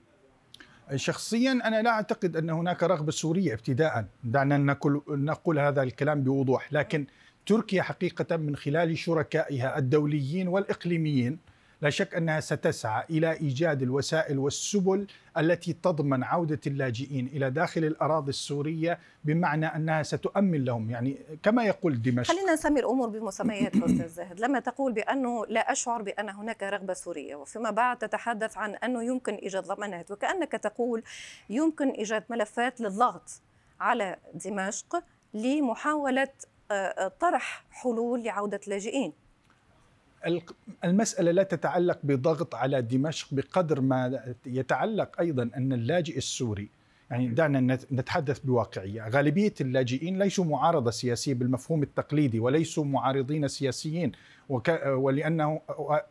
شخصيا 0.95 1.53
أنا 1.53 1.83
لا 1.83 1.91
أعتقد 1.91 2.37
أن 2.37 2.51
هناك 2.51 2.83
رغبة 2.83 3.13
سورية 3.13 3.55
ابتداء 3.55 4.05
دعنا 4.25 4.59
نقول 4.59 5.03
نقول 5.09 5.59
هذا 5.59 5.83
الكلام 5.83 6.23
بوضوح. 6.23 6.73
لكن 6.73 7.07
تركيا 7.47 7.83
حقيقة 7.83 8.37
من 8.37 8.57
خلال 8.57 8.99
شركائها 8.99 9.79
الدوليين 9.79 10.49
والإقليميين 10.49 11.39
لا 11.81 11.91
شك 11.91 12.15
أنها 12.15 12.41
ستسعى 12.41 13.05
إلى 13.11 13.33
إيجاد 13.33 13.83
الوسائل 13.83 14.39
والسبل 14.39 15.07
التي 15.39 15.73
تضمن 15.73 16.25
عودة 16.25 16.61
اللاجئين 16.67 17.27
إلى 17.27 17.51
داخل 17.51 17.85
الأراضي 17.85 18.31
السورية 18.31 18.99
بمعنى 19.25 19.67
أنها 19.67 20.03
ستؤمن 20.03 20.65
لهم. 20.65 20.91
يعني 20.91 21.19
كما 21.43 21.65
يقول 21.65 22.03
دمشق. 22.03 22.35
خلينا 22.35 22.53
نسمي 22.53 22.81
الأمور 22.81 23.09
بمسمياتها 23.09 23.87
أستاذ 23.87 24.09
زاهد. 24.09 24.41
لما 24.41 24.61
تقول 24.61 24.93
بأنه 24.93 25.47
لا 25.47 25.73
أشعر 25.73 26.03
بأن 26.03 26.29
هناك 26.29 26.63
رغبة 26.63 26.95
سورية 26.95 27.35
وفيما 27.37 27.71
بعد 27.71 27.99
تتحدث 27.99 28.59
عن 28.59 28.75
أنه 28.75 29.05
يمكن 29.05 29.35
إيجاد 29.35 29.65
ضمانات 29.65 30.11
وكأنك 30.11 30.53
تقول 30.53 31.03
يمكن 31.51 31.89
إيجاد 31.91 32.25
ملفات 32.31 32.81
للضغط 32.81 33.31
على 33.81 34.17
دمشق 34.35 35.05
لمحاولة 35.35 36.29
آه، 36.71 36.75
آه، 36.75 37.13
طرح 37.21 37.65
حلول 37.71 38.25
لعودة 38.25 38.61
اللاجئين 38.67 39.13
المسألة 40.85 41.31
لا 41.31 41.43
تتعلق 41.43 41.99
بضغط 42.03 42.55
على 42.55 42.83
دمشق 42.83 43.29
بقدر 43.33 43.81
ما 43.81 44.21
يتعلق 44.47 45.21
أيضا 45.21 45.51
أن 45.57 45.73
اللاجئ 45.73 46.17
السوري 46.17 46.69
يعني 47.11 47.29
دعنا 47.29 47.79
نتحدث 47.93 48.39
بواقعية. 48.39 49.09
غالبية 49.09 49.55
اللاجئين 49.61 50.19
ليسوا 50.19 50.45
معارضة 50.45 50.91
سياسية 50.91 51.35
بالمفهوم 51.35 51.83
التقليدي 51.83 52.41
وليسوا 52.41 52.85
معارضين 52.85 53.49
سياسيين 53.49 54.13
وك 54.49 54.81
ولأنه 54.87 55.61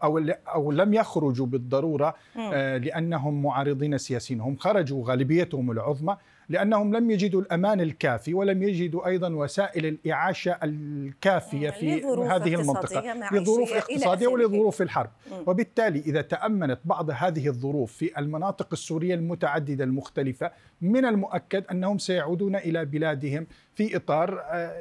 أو, 0.03 0.19
أو 0.53 0.71
لم 0.71 0.93
يخرجوا 0.93 1.45
بالضرورة 1.45 2.15
آه، 2.53 2.77
لأنهم 2.77 3.43
معارضين 3.43 3.97
سياسيين. 3.97 4.41
هم 4.41 4.55
خرجوا 4.55 5.03
غالبيتهم 5.07 5.71
العظمى 5.71 6.17
لأنهم 6.49 6.95
لم 6.95 7.11
يجدوا 7.11 7.41
الأمان 7.41 7.81
الكافي 7.81 8.33
ولم 8.33 8.63
يجدوا 8.63 9.07
أيضا 9.07 9.29
وسائل 9.29 9.85
الاعاشه 9.85 10.57
الكافية 10.63 11.69
في 11.69 12.03
هذه 12.03 12.55
المنطقة. 12.55 13.29
لظروف 13.31 13.73
اقتصادية 13.73 14.27
ولظروف 14.27 14.81
الحرب. 14.81 15.09
وبالتالي 15.47 15.99
إذا 15.99 16.21
تأمنت 16.21 16.79
بعض 16.85 17.09
هذه 17.09 17.47
الظروف 17.47 17.93
في 17.93 18.19
المناطق 18.19 18.67
السورية 18.71 19.15
المتعددة 19.15 19.83
المختلفة 19.83 20.51
من 20.81 21.05
المؤكد 21.05 21.63
أنهم 21.71 21.97
سيعودون 21.97 22.55
إلى 22.55 22.85
بلادهم 22.85 23.47
في 23.75 23.95
إطار 23.95 24.43
آه، 24.51 24.75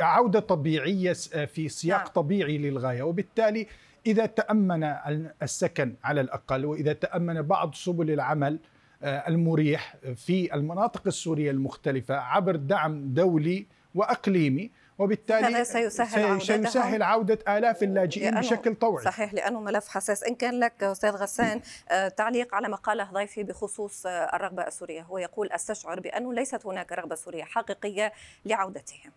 عودة 0.00 0.40
طبيعية 0.40 1.16
آه، 1.34 1.44
في 1.44 1.68
سياق 1.68 1.98
نعم. 1.98 2.08
طبيعي 2.08 2.58
للغاية. 2.58 3.02
وبالتالي 3.02 3.66
إذا 4.06 4.26
تأمن 4.26 4.94
السكن 5.42 5.94
على 6.04 6.20
الأقل 6.20 6.64
وإذا 6.64 6.92
تأمن 6.92 7.42
بعض 7.42 7.74
سبل 7.74 8.10
العمل 8.10 8.52
آه، 8.54 8.58
المريح 9.02 9.96
في 10.16 10.54
المناطق 10.54 11.02
السورية 11.06 11.50
المختلفة 11.50 12.14
عبر 12.14 12.56
دعم 12.56 13.14
دولي 13.14 13.66
وأقليمي 13.94 14.70
وبالتالي 14.98 15.46
هذا 15.46 15.62
سيسهل, 15.62 16.42
سيسهل 16.42 17.02
عودة 17.02 17.58
آلاف 17.58 17.82
اللاجئين 17.82 18.34
بشكل 18.40 18.74
طوعي. 18.74 19.04
صحيح 19.04 19.34
لأنه 19.34 19.60
ملف 19.60 19.88
حساس. 19.88 20.24
إن 20.24 20.34
كان 20.34 20.60
لك 20.60 20.82
أستاذ 20.82 21.10
غسان 21.10 21.60
آه، 21.90 22.08
تعليق 22.08 22.54
على 22.54 22.68
ما 22.68 22.76
قاله 22.76 23.12
ضيفي 23.12 23.42
بخصوص 23.42 24.06
آه، 24.06 24.10
الرغبة 24.36 24.66
السورية. 24.66 25.02
هو 25.02 25.18
يقول 25.18 25.52
أستشعر 25.52 26.00
بأنه 26.00 26.34
ليست 26.34 26.66
هناك 26.66 26.92
رغبة 26.92 27.14
سورية 27.14 27.44
حقيقية 27.44 28.12
لعودتهم. 28.44 29.12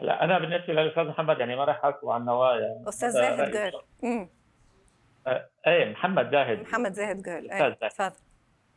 لا 0.00 0.24
أنا 0.24 0.38
بالنسبة 0.38 0.72
للأستاذ 0.72 1.04
محمد 1.04 1.38
يعني 1.38 1.56
ما 1.56 1.64
راح 1.64 1.84
أحكي 1.84 1.98
عن 2.04 2.24
نوايا. 2.24 2.84
أستاذ 2.88 3.10
زاهد 3.10 3.56
قال. 3.56 3.72
إيه 5.66 5.92
محمد 5.92 6.30
زاهد. 6.30 6.60
محمد 6.60 6.92
زاهد 6.92 7.28
قال. 7.28 7.50
إيه 7.50 7.88
تفضل. 7.88 8.12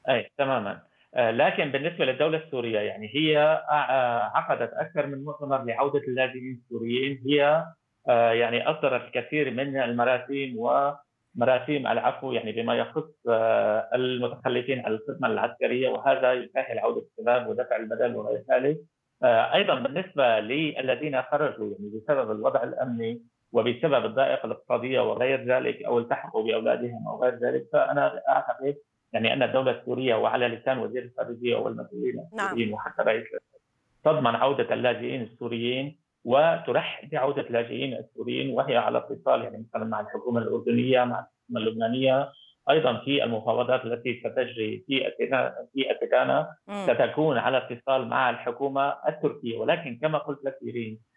أي 0.10 0.32
تماما. 0.38 0.82
آه، 1.16 1.32
لكن 1.32 1.72
بالنسبة 1.72 2.06
للدولة 2.06 2.38
السورية 2.38 2.80
يعني 2.80 3.12
هي 3.16 3.40
آه، 3.70 4.32
عقدت 4.34 4.74
أكثر 4.74 5.08
من 5.08 5.24
مؤتمر 5.24 5.64
لعودة 5.64 6.00
اللاجئين 6.00 6.62
السوريين. 6.64 7.24
هي 7.28 7.66
آه، 8.10 8.32
يعني 8.32 8.70
أصدرت 8.70 9.02
الكثير 9.02 9.52
من 9.52 9.82
المراسيم 9.82 10.56
ومراسيم 10.58 11.88
العفو 11.88 12.32
يعني 12.32 12.52
بما 12.52 12.76
يخص 12.76 13.14
المتخلفين 13.96 14.86
عن 14.86 14.92
الخدمة 14.92 15.28
العسكرية 15.28 15.90
وهذا 15.90 16.34
يسهل 16.34 16.80
عودة 16.80 17.02
الشباب 17.02 17.48
ودفع 17.48 17.76
البدل 17.76 18.16
وغير 18.16 18.44
ذلك. 18.52 18.78
أيضا 19.24 19.76
بالنسبة 19.76 20.40
للذين 20.40 21.22
خرجوا 21.22 21.72
يعني 21.72 21.92
بسبب 21.96 22.32
الوضع 22.32 22.64
الأمني 22.64 23.22
وبسبب 23.52 24.06
الضائقة 24.06 24.46
الاقتصادية 24.46 25.00
وغير 25.00 25.46
ذلك 25.46 25.84
أو 25.84 26.00
التحقوا 26.00 26.44
بأولادهم 26.44 27.08
أو 27.08 27.24
غير 27.24 27.36
ذلك 27.36 27.68
فأنا 27.74 28.22
أعتقد 28.30 28.76
يعني 29.14 29.34
أن 29.34 29.44
الدولة 29.44 29.72
السورية 29.72 30.16
وعلى 30.16 30.48
لسان 30.48 30.78
وزير 30.78 31.04
الخارجية 31.04 31.56
والمسؤولين 31.56 32.16
نعم. 32.16 32.46
السوريين 32.46 32.74
وحتى 32.74 33.02
رئيس 33.04 33.24
تضمن 34.04 34.36
عودة 34.36 34.74
اللاجئين 34.74 35.22
السوريين 35.22 35.98
وترحب 36.24 37.10
بعودة 37.10 37.42
اللاجئين 37.42 37.94
السوريين 37.94 38.54
وهي 38.54 38.78
على 38.78 38.98
اتصال 38.98 39.44
يعني 39.44 39.66
مثلا 39.70 39.86
مع 39.86 40.00
الحكومة 40.00 40.42
الأردنية 40.42 41.04
مع 41.04 41.20
الحكومة 41.20 41.60
اللبنانية 41.60 42.32
أيضا 42.70 42.98
في 43.06 43.24
المفاوضات 43.24 43.86
التي 43.86 44.20
ستجري 44.20 44.84
في 44.88 45.12
في 45.74 45.92
اتيكانا 45.92 46.56
ستكون 46.84 47.38
على 47.38 47.58
اتصال 47.58 48.08
مع 48.08 48.30
الحكومة 48.30 48.96
التركية 49.08 49.58
ولكن 49.58 49.98
كما 50.02 50.18
قلت 50.18 50.46
لك 50.46 50.58
إيرين 50.64 51.00
آه، 51.00 51.11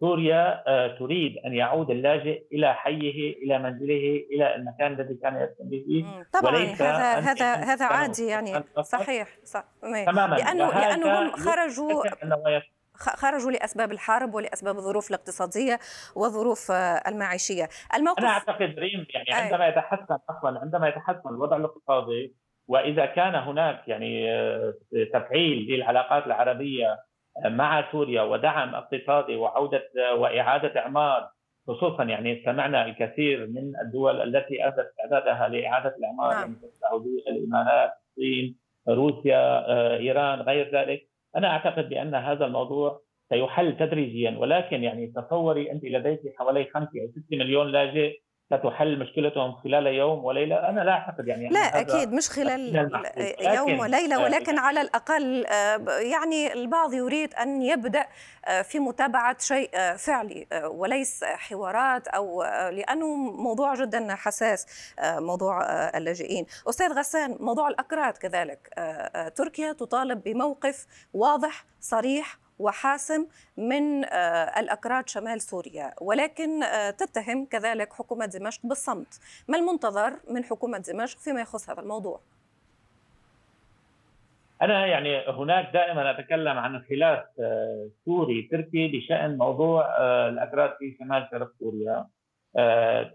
سوريا 0.00 0.62
آه، 0.66 0.98
تريد 0.98 1.38
أن 1.46 1.54
يعود 1.54 1.90
اللاجئ 1.90 2.42
إلى 2.52 2.74
حيه 2.74 3.36
إلى 3.44 3.58
منزله 3.58 4.26
إلى 4.32 4.54
المكان 4.54 4.92
الذي 4.92 5.14
كان 5.14 5.36
يسكن 5.36 5.68
به. 5.68 6.06
طبعا 6.32 6.56
هذا 6.56 7.18
هذا 7.18 7.54
هذا 7.54 7.86
عادي 7.86 8.26
يعني. 8.26 8.64
صحيح 8.82 9.28
صح 9.44 9.64
تماما. 9.82 10.36
لأنه 10.36 10.68
لأنه 10.68 11.20
هم 11.20 11.30
خرجوا 11.30 12.02
خرجوا 12.98 13.50
لأسباب 13.50 13.92
الحرب 13.92 14.34
ولأسباب 14.34 14.76
الظروف 14.76 15.10
الاقتصادية 15.10 15.78
والظروف 16.16 16.70
المعيشية. 17.06 17.68
الموقف 17.94 18.18
أنا 18.18 18.28
أعتقد 18.28 18.78
ريم 18.78 19.06
يعني 19.14 19.32
عندما 19.32 19.68
يتحسن 19.68 20.18
أصلا 20.30 20.60
عندما 20.60 20.88
يتحسن 20.88 21.28
الوضع 21.28 21.56
الاقتصادي 21.56 22.34
وإذا 22.68 23.06
كان 23.06 23.34
هناك 23.34 23.88
يعني 23.88 24.32
آه، 24.32 24.74
تفعيل 25.12 25.66
للعلاقات 25.70 26.26
العربية 26.26 27.07
مع 27.46 27.92
سوريا 27.92 28.22
ودعم 28.22 28.74
اقتصادي 28.74 29.36
وعودة 29.36 29.82
وإعادة 30.14 30.80
إعمار 30.80 31.30
خصوصا 31.68 32.04
يعني 32.04 32.42
سمعنا 32.44 32.86
الكثير 32.86 33.46
من 33.46 33.72
الدول 33.84 34.22
التي 34.22 34.66
ابدت 34.66 34.86
استعدادها 34.90 35.48
لإعادة 35.48 35.96
الإعمار 35.96 36.32
نعم. 36.32 36.50
مثل 36.50 36.72
السعودية، 36.74 37.22
الإمارات، 37.28 37.90
الصين، 38.08 38.56
روسيا، 38.88 39.38
آه، 39.70 39.96
إيران، 39.96 40.40
غير 40.40 40.70
ذلك، 40.74 41.08
أنا 41.36 41.48
أعتقد 41.48 41.88
بأن 41.88 42.14
هذا 42.14 42.46
الموضوع 42.46 43.00
سيحل 43.28 43.76
تدريجيا 43.76 44.38
ولكن 44.38 44.84
يعني 44.84 45.06
تصوري 45.06 45.72
أنت 45.72 45.84
لديك 45.84 46.20
حوالي 46.38 46.64
5 46.64 46.80
أو 46.80 47.08
6 47.08 47.36
مليون 47.36 47.66
لاجئ 47.66 48.20
ستحل 48.52 48.98
مشكلتهم 48.98 49.56
خلال 49.56 49.86
يوم 49.86 50.24
وليلة. 50.24 50.68
أنا 50.68 50.80
لا 50.80 50.92
أعتقد 50.92 51.28
يعني 51.28 51.48
لا 51.48 51.80
أكيد 51.80 52.12
مش 52.12 52.28
خلال 52.28 52.76
يوم 53.40 53.78
وليلة 53.78 54.16
آه، 54.16 54.22
ولكن 54.24 54.58
على 54.58 54.80
الأقل 54.80 55.46
آه، 55.46 55.90
يعني 55.98 56.52
البعض 56.52 56.94
يريد 56.94 57.34
أن 57.34 57.62
يبدأ 57.62 58.06
آه، 58.48 58.62
في 58.62 58.78
متابعة 58.78 59.36
شيء 59.38 59.70
فعلي 59.96 60.46
وليس 60.64 61.24
حوارات 61.24 62.08
أو 62.08 62.42
لأنه 62.70 63.16
موضوع 63.16 63.74
جدا 63.74 64.14
حساس 64.14 64.92
موضوع 65.02 65.62
اللاجئين. 65.96 66.46
أستاذ 66.68 66.92
غسان 66.92 67.36
موضوع 67.40 67.68
الأكراد 67.68 68.16
كذلك 68.16 68.70
تركيا 69.36 69.72
تطالب 69.72 70.22
بموقف 70.22 70.86
واضح 71.14 71.64
صريح 71.80 72.38
وحاسم 72.58 73.26
من 73.56 74.04
آه، 74.04 74.60
الأكراد 74.60 75.08
شمال 75.08 75.40
سوريا. 75.40 75.94
ولكن 76.00 76.62
آه، 76.62 76.90
تتهم 76.90 77.46
كذلك 77.46 77.92
حكومة 77.92 78.26
دمشق 78.26 78.66
بالصمت. 78.66 79.20
ما 79.48 79.58
المنتظر 79.58 80.12
من 80.30 80.44
حكومة 80.44 80.78
دمشق 80.78 81.18
فيما 81.18 81.40
يخص 81.40 81.70
هذا 81.70 81.80
الموضوع؟ 81.80 82.20
أنا 84.62 84.86
يعني 84.86 85.18
هناك 85.28 85.72
دائما 85.72 86.10
أتكلم 86.10 86.58
عن 86.58 86.80
خلاف 86.80 87.24
آه، 87.40 87.88
سوري 88.04 88.48
تركي 88.50 88.88
بشأن 88.88 89.38
موضوع 89.38 89.96
الأكراد 90.28 90.76
في 90.78 90.96
شمال 90.98 91.28
شرق 91.30 91.52
سوريا. 91.60 92.06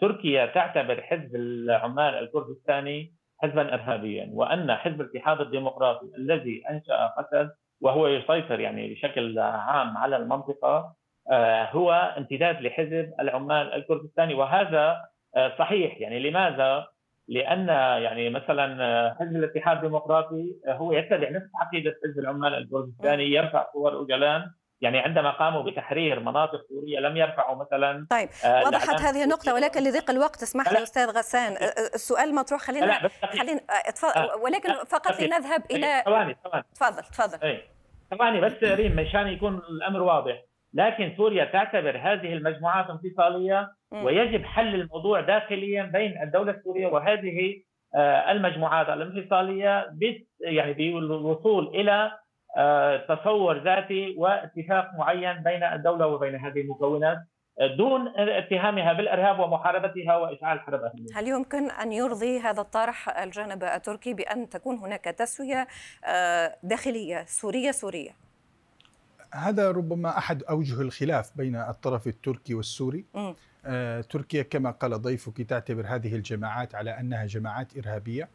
تركيا 0.01 0.45
تعتبر 0.45 1.01
حزب 1.01 1.35
العمال 1.35 2.13
الكردستاني 2.13 3.13
حزبا 3.43 3.73
إرهابيا 3.73 4.29
وأن 4.33 4.75
حزب 4.75 5.01
الاتحاد 5.01 5.41
الديمقراطي 5.41 6.05
الذي 6.17 6.63
أنشأ 6.69 7.07
قسد 7.07 7.51
وهو 7.83 8.07
يسيطر 8.07 8.59
يعني 8.59 8.93
بشكل 8.93 9.39
عام 9.39 9.97
على 9.97 10.17
المنطقة 10.17 10.95
آه، 11.31 11.69
هو 11.71 12.15
امتداد 12.17 12.61
لحزب 12.61 13.13
العمال 13.19 13.73
الكردستاني. 13.73 14.33
وهذا 14.33 15.01
آه، 15.35 15.53
صحيح. 15.59 16.01
يعني 16.01 16.19
لماذا؟ 16.19 16.87
لأن 17.27 17.67
يعني 18.03 18.29
مثلا 18.29 18.83
آه، 18.83 19.17
حزب 19.19 19.35
الاتحاد 19.35 19.77
الديمقراطي 19.77 20.55
هو 20.67 20.91
يتبع 20.93 21.29
نفس 21.29 21.49
عقيدة 21.55 21.95
حزب 22.03 22.19
العمال 22.19 22.53
الكردستاني 22.53 23.31
يرفع 23.31 23.65
صور 23.73 23.93
أوجلان. 23.93 24.51
يعني 24.83 24.99
عندما 24.99 25.31
قاموا 25.31 25.63
بتحرير 25.63 26.19
مناطق 26.19 26.61
سوريا 26.69 26.99
لم 26.99 27.17
يرفعوا 27.17 27.55
مثلا 27.55 28.07
طيب 28.09 28.29
وضحت 28.65 29.01
هذه 29.01 29.23
النقطة 29.23 29.53
ولكن 29.53 29.83
لضيق 29.83 30.09
الوقت 30.11 30.43
اسمح 30.43 30.73
لي 30.73 30.83
أستاذ 30.83 31.09
غسان 31.09 31.53
السؤال 31.93 32.35
مطروح 32.35 32.61
خلينا 32.61 33.09
خلينا 33.23 33.61
ولكن 34.43 34.73
فقط 34.73 35.21
لنذهب 35.21 35.63
إلى 35.71 36.03
ثواني 36.05 36.35
ثواني. 36.43 36.63
تفضل 36.75 37.03
تفضل. 37.03 37.57
ثواني 38.11 38.41
بس 38.41 38.63
ريم 38.63 38.95
مشان 38.95 39.27
يكون 39.27 39.55
الأمر 39.57 40.01
واضح. 40.01 40.41
لكن 40.73 41.13
سوريا 41.17 41.45
تعتبر 41.45 41.97
هذه 41.97 42.33
المجموعات 42.33 42.85
انفصالية 42.89 43.71
ويجب 43.91 44.43
حل 44.43 44.75
الموضوع 44.75 45.21
داخليا 45.21 45.83
بين 45.83 46.21
الدولة 46.23 46.51
السورية 46.51 46.87
وهذه 46.87 47.61
آه، 47.95 48.31
المجموعات 48.31 48.89
الانفصالية 48.89 49.93
يعني 50.41 50.73
بالوصول 50.73 51.67
إلى 51.67 51.91
آه، 51.93 52.22
تصور 53.07 53.63
ذاتي 53.63 54.15
واتفاق 54.17 54.91
معين 54.97 55.43
بين 55.43 55.63
الدولة 55.63 56.07
وبين 56.07 56.35
هذه 56.35 56.61
المكونات 56.61 57.17
دون 57.77 58.07
اتهامها 58.17 58.93
بالإرهاب 58.93 59.39
ومحاربتها 59.39 60.17
وإشعال 60.17 60.59
حرب 60.59 60.81
اهليه. 60.81 61.07
هل 61.15 61.27
يمكن 61.27 61.71
أن 61.71 61.91
يرضي 61.91 62.39
هذا 62.39 62.61
الطرح 62.61 63.19
الجانب 63.19 63.63
التركي 63.63 64.13
بأن 64.13 64.49
تكون 64.49 64.77
هناك 64.77 65.03
تسوية 65.03 65.67
آه، 66.05 66.55
داخلية 66.63 67.25
سورية 67.27 67.71
سورية؟ 67.71 68.11
هذا 69.33 69.71
ربما 69.71 70.17
أحد 70.17 70.43
أوجه 70.43 70.81
الخلاف 70.81 71.37
بين 71.37 71.55
الطرف 71.55 72.07
التركي 72.07 72.53
والسوري. 72.53 73.05
آه، 73.65 74.01
تركيا 74.01 74.43
كما 74.43 74.71
قال 74.71 75.01
ضيفك 75.01 75.41
تعتبر 75.41 75.85
هذه 75.87 76.15
الجماعات 76.15 76.75
على 76.75 76.99
أنها 76.99 77.25
جماعات 77.25 77.77
إرهابية. 77.77 78.29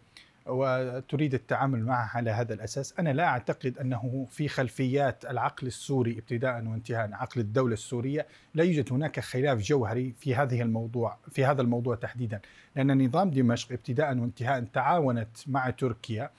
وتريد 0.48 1.34
التعامل 1.34 1.84
معها 1.84 2.11
على 2.14 2.30
هذا 2.30 2.54
الأساس، 2.54 2.94
أنا 2.98 3.12
لا 3.12 3.24
أعتقد 3.24 3.78
أنه 3.78 4.26
في 4.30 4.48
خلفيات 4.48 5.24
العقل 5.24 5.66
السوري 5.66 6.18
ابتداء 6.18 6.66
وانتهاء 6.66 7.11
عقل 7.12 7.40
الدولة 7.40 7.72
السورية. 7.72 8.26
لا 8.54 8.64
يوجد 8.64 8.92
هناك 8.92 9.20
خلاف 9.20 9.58
جوهري 9.58 10.14
في 10.18 10.34
هذه 10.34 10.62
الموضوع 10.62 11.18
في 11.30 11.44
هذا 11.44 11.62
الموضوع 11.62 11.94
تحديدا، 11.94 12.40
لأن 12.76 13.04
نظام 13.04 13.30
دمشق 13.30 13.72
ابتداء 13.72 14.18
وانتهاء 14.18 14.64
تعاونت 14.64 15.37
مع 15.46 15.70
تركيا 15.70 16.30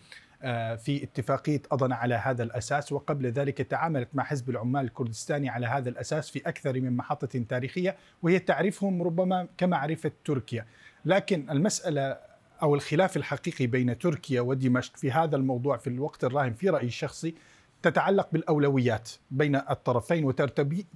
آه، 0.42 0.76
في 0.76 1.04
اتفاقية 1.04 1.62
أضن 1.72 1.92
على 1.92 2.16
هذا 2.16 2.44
الأساس 2.44 2.92
وقبل 2.92 3.28
ذلك 3.28 3.58
تعاملت 3.58 4.08
مع 4.14 4.24
حزب 4.24 4.50
العمال 4.50 4.86
الكردستاني 4.86 5.50
على 5.50 5.68
هذا 5.68 5.90
الأساس 5.90 6.30
في 6.30 6.40
أكثر 6.50 6.82
من 6.82 6.98
محطة 6.98 7.40
تاريخية 7.50 7.96
وهي 8.22 8.40
تعرفهم 8.40 9.04
ربما 9.04 9.48
كما 9.58 9.78
عرفت 9.78 10.14
تركيا. 10.26 10.66
لكن 11.06 11.50
المسألة 11.50 12.29
أو 12.62 12.76
الخلاف 12.76 13.18
الحقيقي 13.18 13.68
بين 13.68 13.98
تركيا 13.98 14.42
ودمشق 14.42 14.98
في 14.98 15.12
هذا 15.12 15.36
الموضوع 15.36 15.78
في 15.78 15.88
الوقت 15.88 16.24
الراهن 16.24 16.54
في 16.54 16.70
رأيي 16.70 16.88
الشخصي 16.88 17.36
تتعلق 17.82 18.28
بالأولويات 18.32 19.10
بين 19.32 19.56
الطرفين 19.56 20.26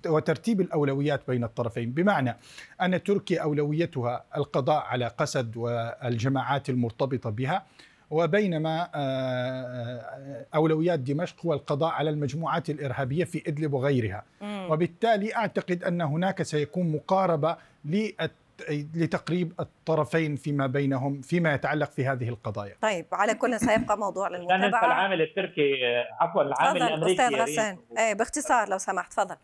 وترتيب 0.06 0.62
الأولويات 0.62 1.22
بين 1.28 1.44
الطرفين. 1.44 1.92
بمعنى 1.92 2.38
أن 2.82 3.04
تركيا 3.04 3.42
أولويتها 3.42 4.24
القضاء 4.38 4.84
على 4.84 5.08
قسد 5.08 5.58
والجماعات 5.58 6.70
المرتبطة 6.70 7.30
بها 7.30 7.66
وبينما 8.12 8.82
آه، 8.82 8.88
آه، 8.96 10.46
أولويات 10.56 11.00
دمشق 11.00 11.46
هو 11.46 11.54
القضاء 11.54 11.92
على 11.92 12.10
المجموعات 12.10 12.70
الإرهابية 12.70 13.24
في 13.24 13.44
إدلب 13.48 13.74
وغيرها. 13.74 14.24
وبالتالي 14.70 15.36
أعتقد 15.36 15.84
أن 15.84 16.02
هناك 16.02 16.44
سيكون 16.44 16.92
مقاربة 16.92 17.58
لتقريب 18.96 19.54
الطرفين 19.60 20.36
فيما 20.36 20.68
بينهم 20.68 21.22
فيما 21.22 21.54
يتعلق 21.54 21.92
في 21.92 22.06
هذه 22.06 22.30
القضايا. 22.30 22.76
طيب 22.82 23.06
على 23.12 23.34
كل 23.34 23.60
سيبقى 23.60 23.98
موضوع 24.06 24.28
للمتابعة. 24.28 24.86
العامل 24.86 25.22
التركي 25.22 25.74
عفوا 26.20 26.42
العامل 26.42 26.82
الأمريكي 26.82 27.22
أستاذ 27.22 27.42
غسان. 27.42 27.78
إيه 27.98 28.14
باختصار 28.14 28.70
لو 28.70 28.78
سمحت 28.78 29.14
تفضل. 29.14 29.36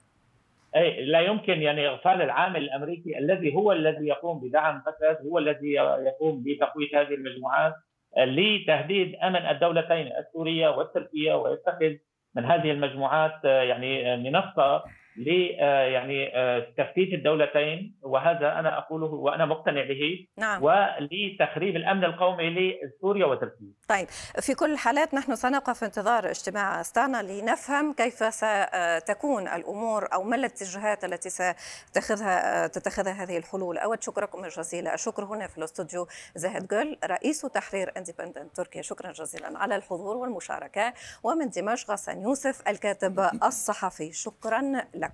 أي 0.75 1.05
لا 1.05 1.19
يمكن 1.19 1.61
يعني 1.61 1.87
إغفال 1.87 2.21
العامل 2.21 2.63
الأمريكي 2.63 3.17
الذي 3.17 3.55
هو 3.55 3.71
الذي 3.71 4.07
يقوم 4.07 4.39
بدعم 4.39 4.81
فساد 4.81 5.17
هو 5.27 5.37
الذي 5.37 5.73
يقوم 6.05 6.43
بتقويه 6.43 7.01
هذه 7.01 7.13
المجموعات 7.13 7.73
لتهديد 8.17 9.15
أمن 9.15 9.35
الدولتين 9.35 10.07
السورية 10.07 10.69
والتركية 10.69 11.33
ويتخذ 11.33 11.93
من 12.35 12.45
هذه 12.45 12.71
المجموعات 12.71 13.43
يعني 13.43 14.17
منصة 14.17 14.83
ل 15.19 15.55
آه، 15.59 15.83
يعني 15.83 16.37
آه، 16.37 16.59
تفتيت 16.77 17.13
الدولتين 17.13 17.95
وهذا 18.01 18.59
أنا 18.59 18.77
أقوله 18.77 19.05
وأنا 19.05 19.45
مقتنع 19.45 19.83
به 19.83 20.27
نعم. 20.37 20.63
ولتخريب 20.63 21.75
الأمن 21.75 22.03
القومي 22.03 22.49
لسوريا 22.49 23.25
وتركيا. 23.25 23.67
طيب 23.89 24.07
في 24.41 24.55
كل 24.55 24.71
الحالات 24.71 25.13
نحن 25.13 25.35
سنقف 25.35 25.79
في 25.79 25.85
انتظار 25.85 26.29
اجتماع 26.29 26.81
أستانا 26.81 27.21
لنفهم 27.21 27.93
كيف 27.93 28.33
ستكون 28.33 29.47
الأمور 29.47 30.07
أو 30.13 30.23
ما 30.23 30.35
الاتجاهات 30.35 31.05
التي 31.05 31.29
ستتخذها 31.29 32.67
تتخذها 32.67 33.23
هذه 33.23 33.37
الحلول. 33.37 33.77
أود 33.77 34.03
شكركم 34.03 34.45
الجزيل 34.45 34.87
الشكر 34.87 35.23
هنا 35.23 35.47
في 35.47 35.57
الاستوديو 35.57 36.07
زاهد 36.35 36.67
جول 36.67 36.97
رئيس 37.05 37.41
تحرير 37.41 37.91
اندبندنت 37.97 38.55
تركيا 38.55 38.81
شكرا 38.81 39.11
جزيلا 39.11 39.57
على 39.57 39.75
الحضور 39.75 40.17
والمشاركة 40.17 40.93
ومن 41.23 41.49
دمشق 41.49 41.91
غسان 41.91 42.21
يوسف 42.21 42.67
الكاتب 42.67 43.29
الصحفي 43.43 44.11
شكرا 44.11 44.61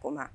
Của. 0.02 0.28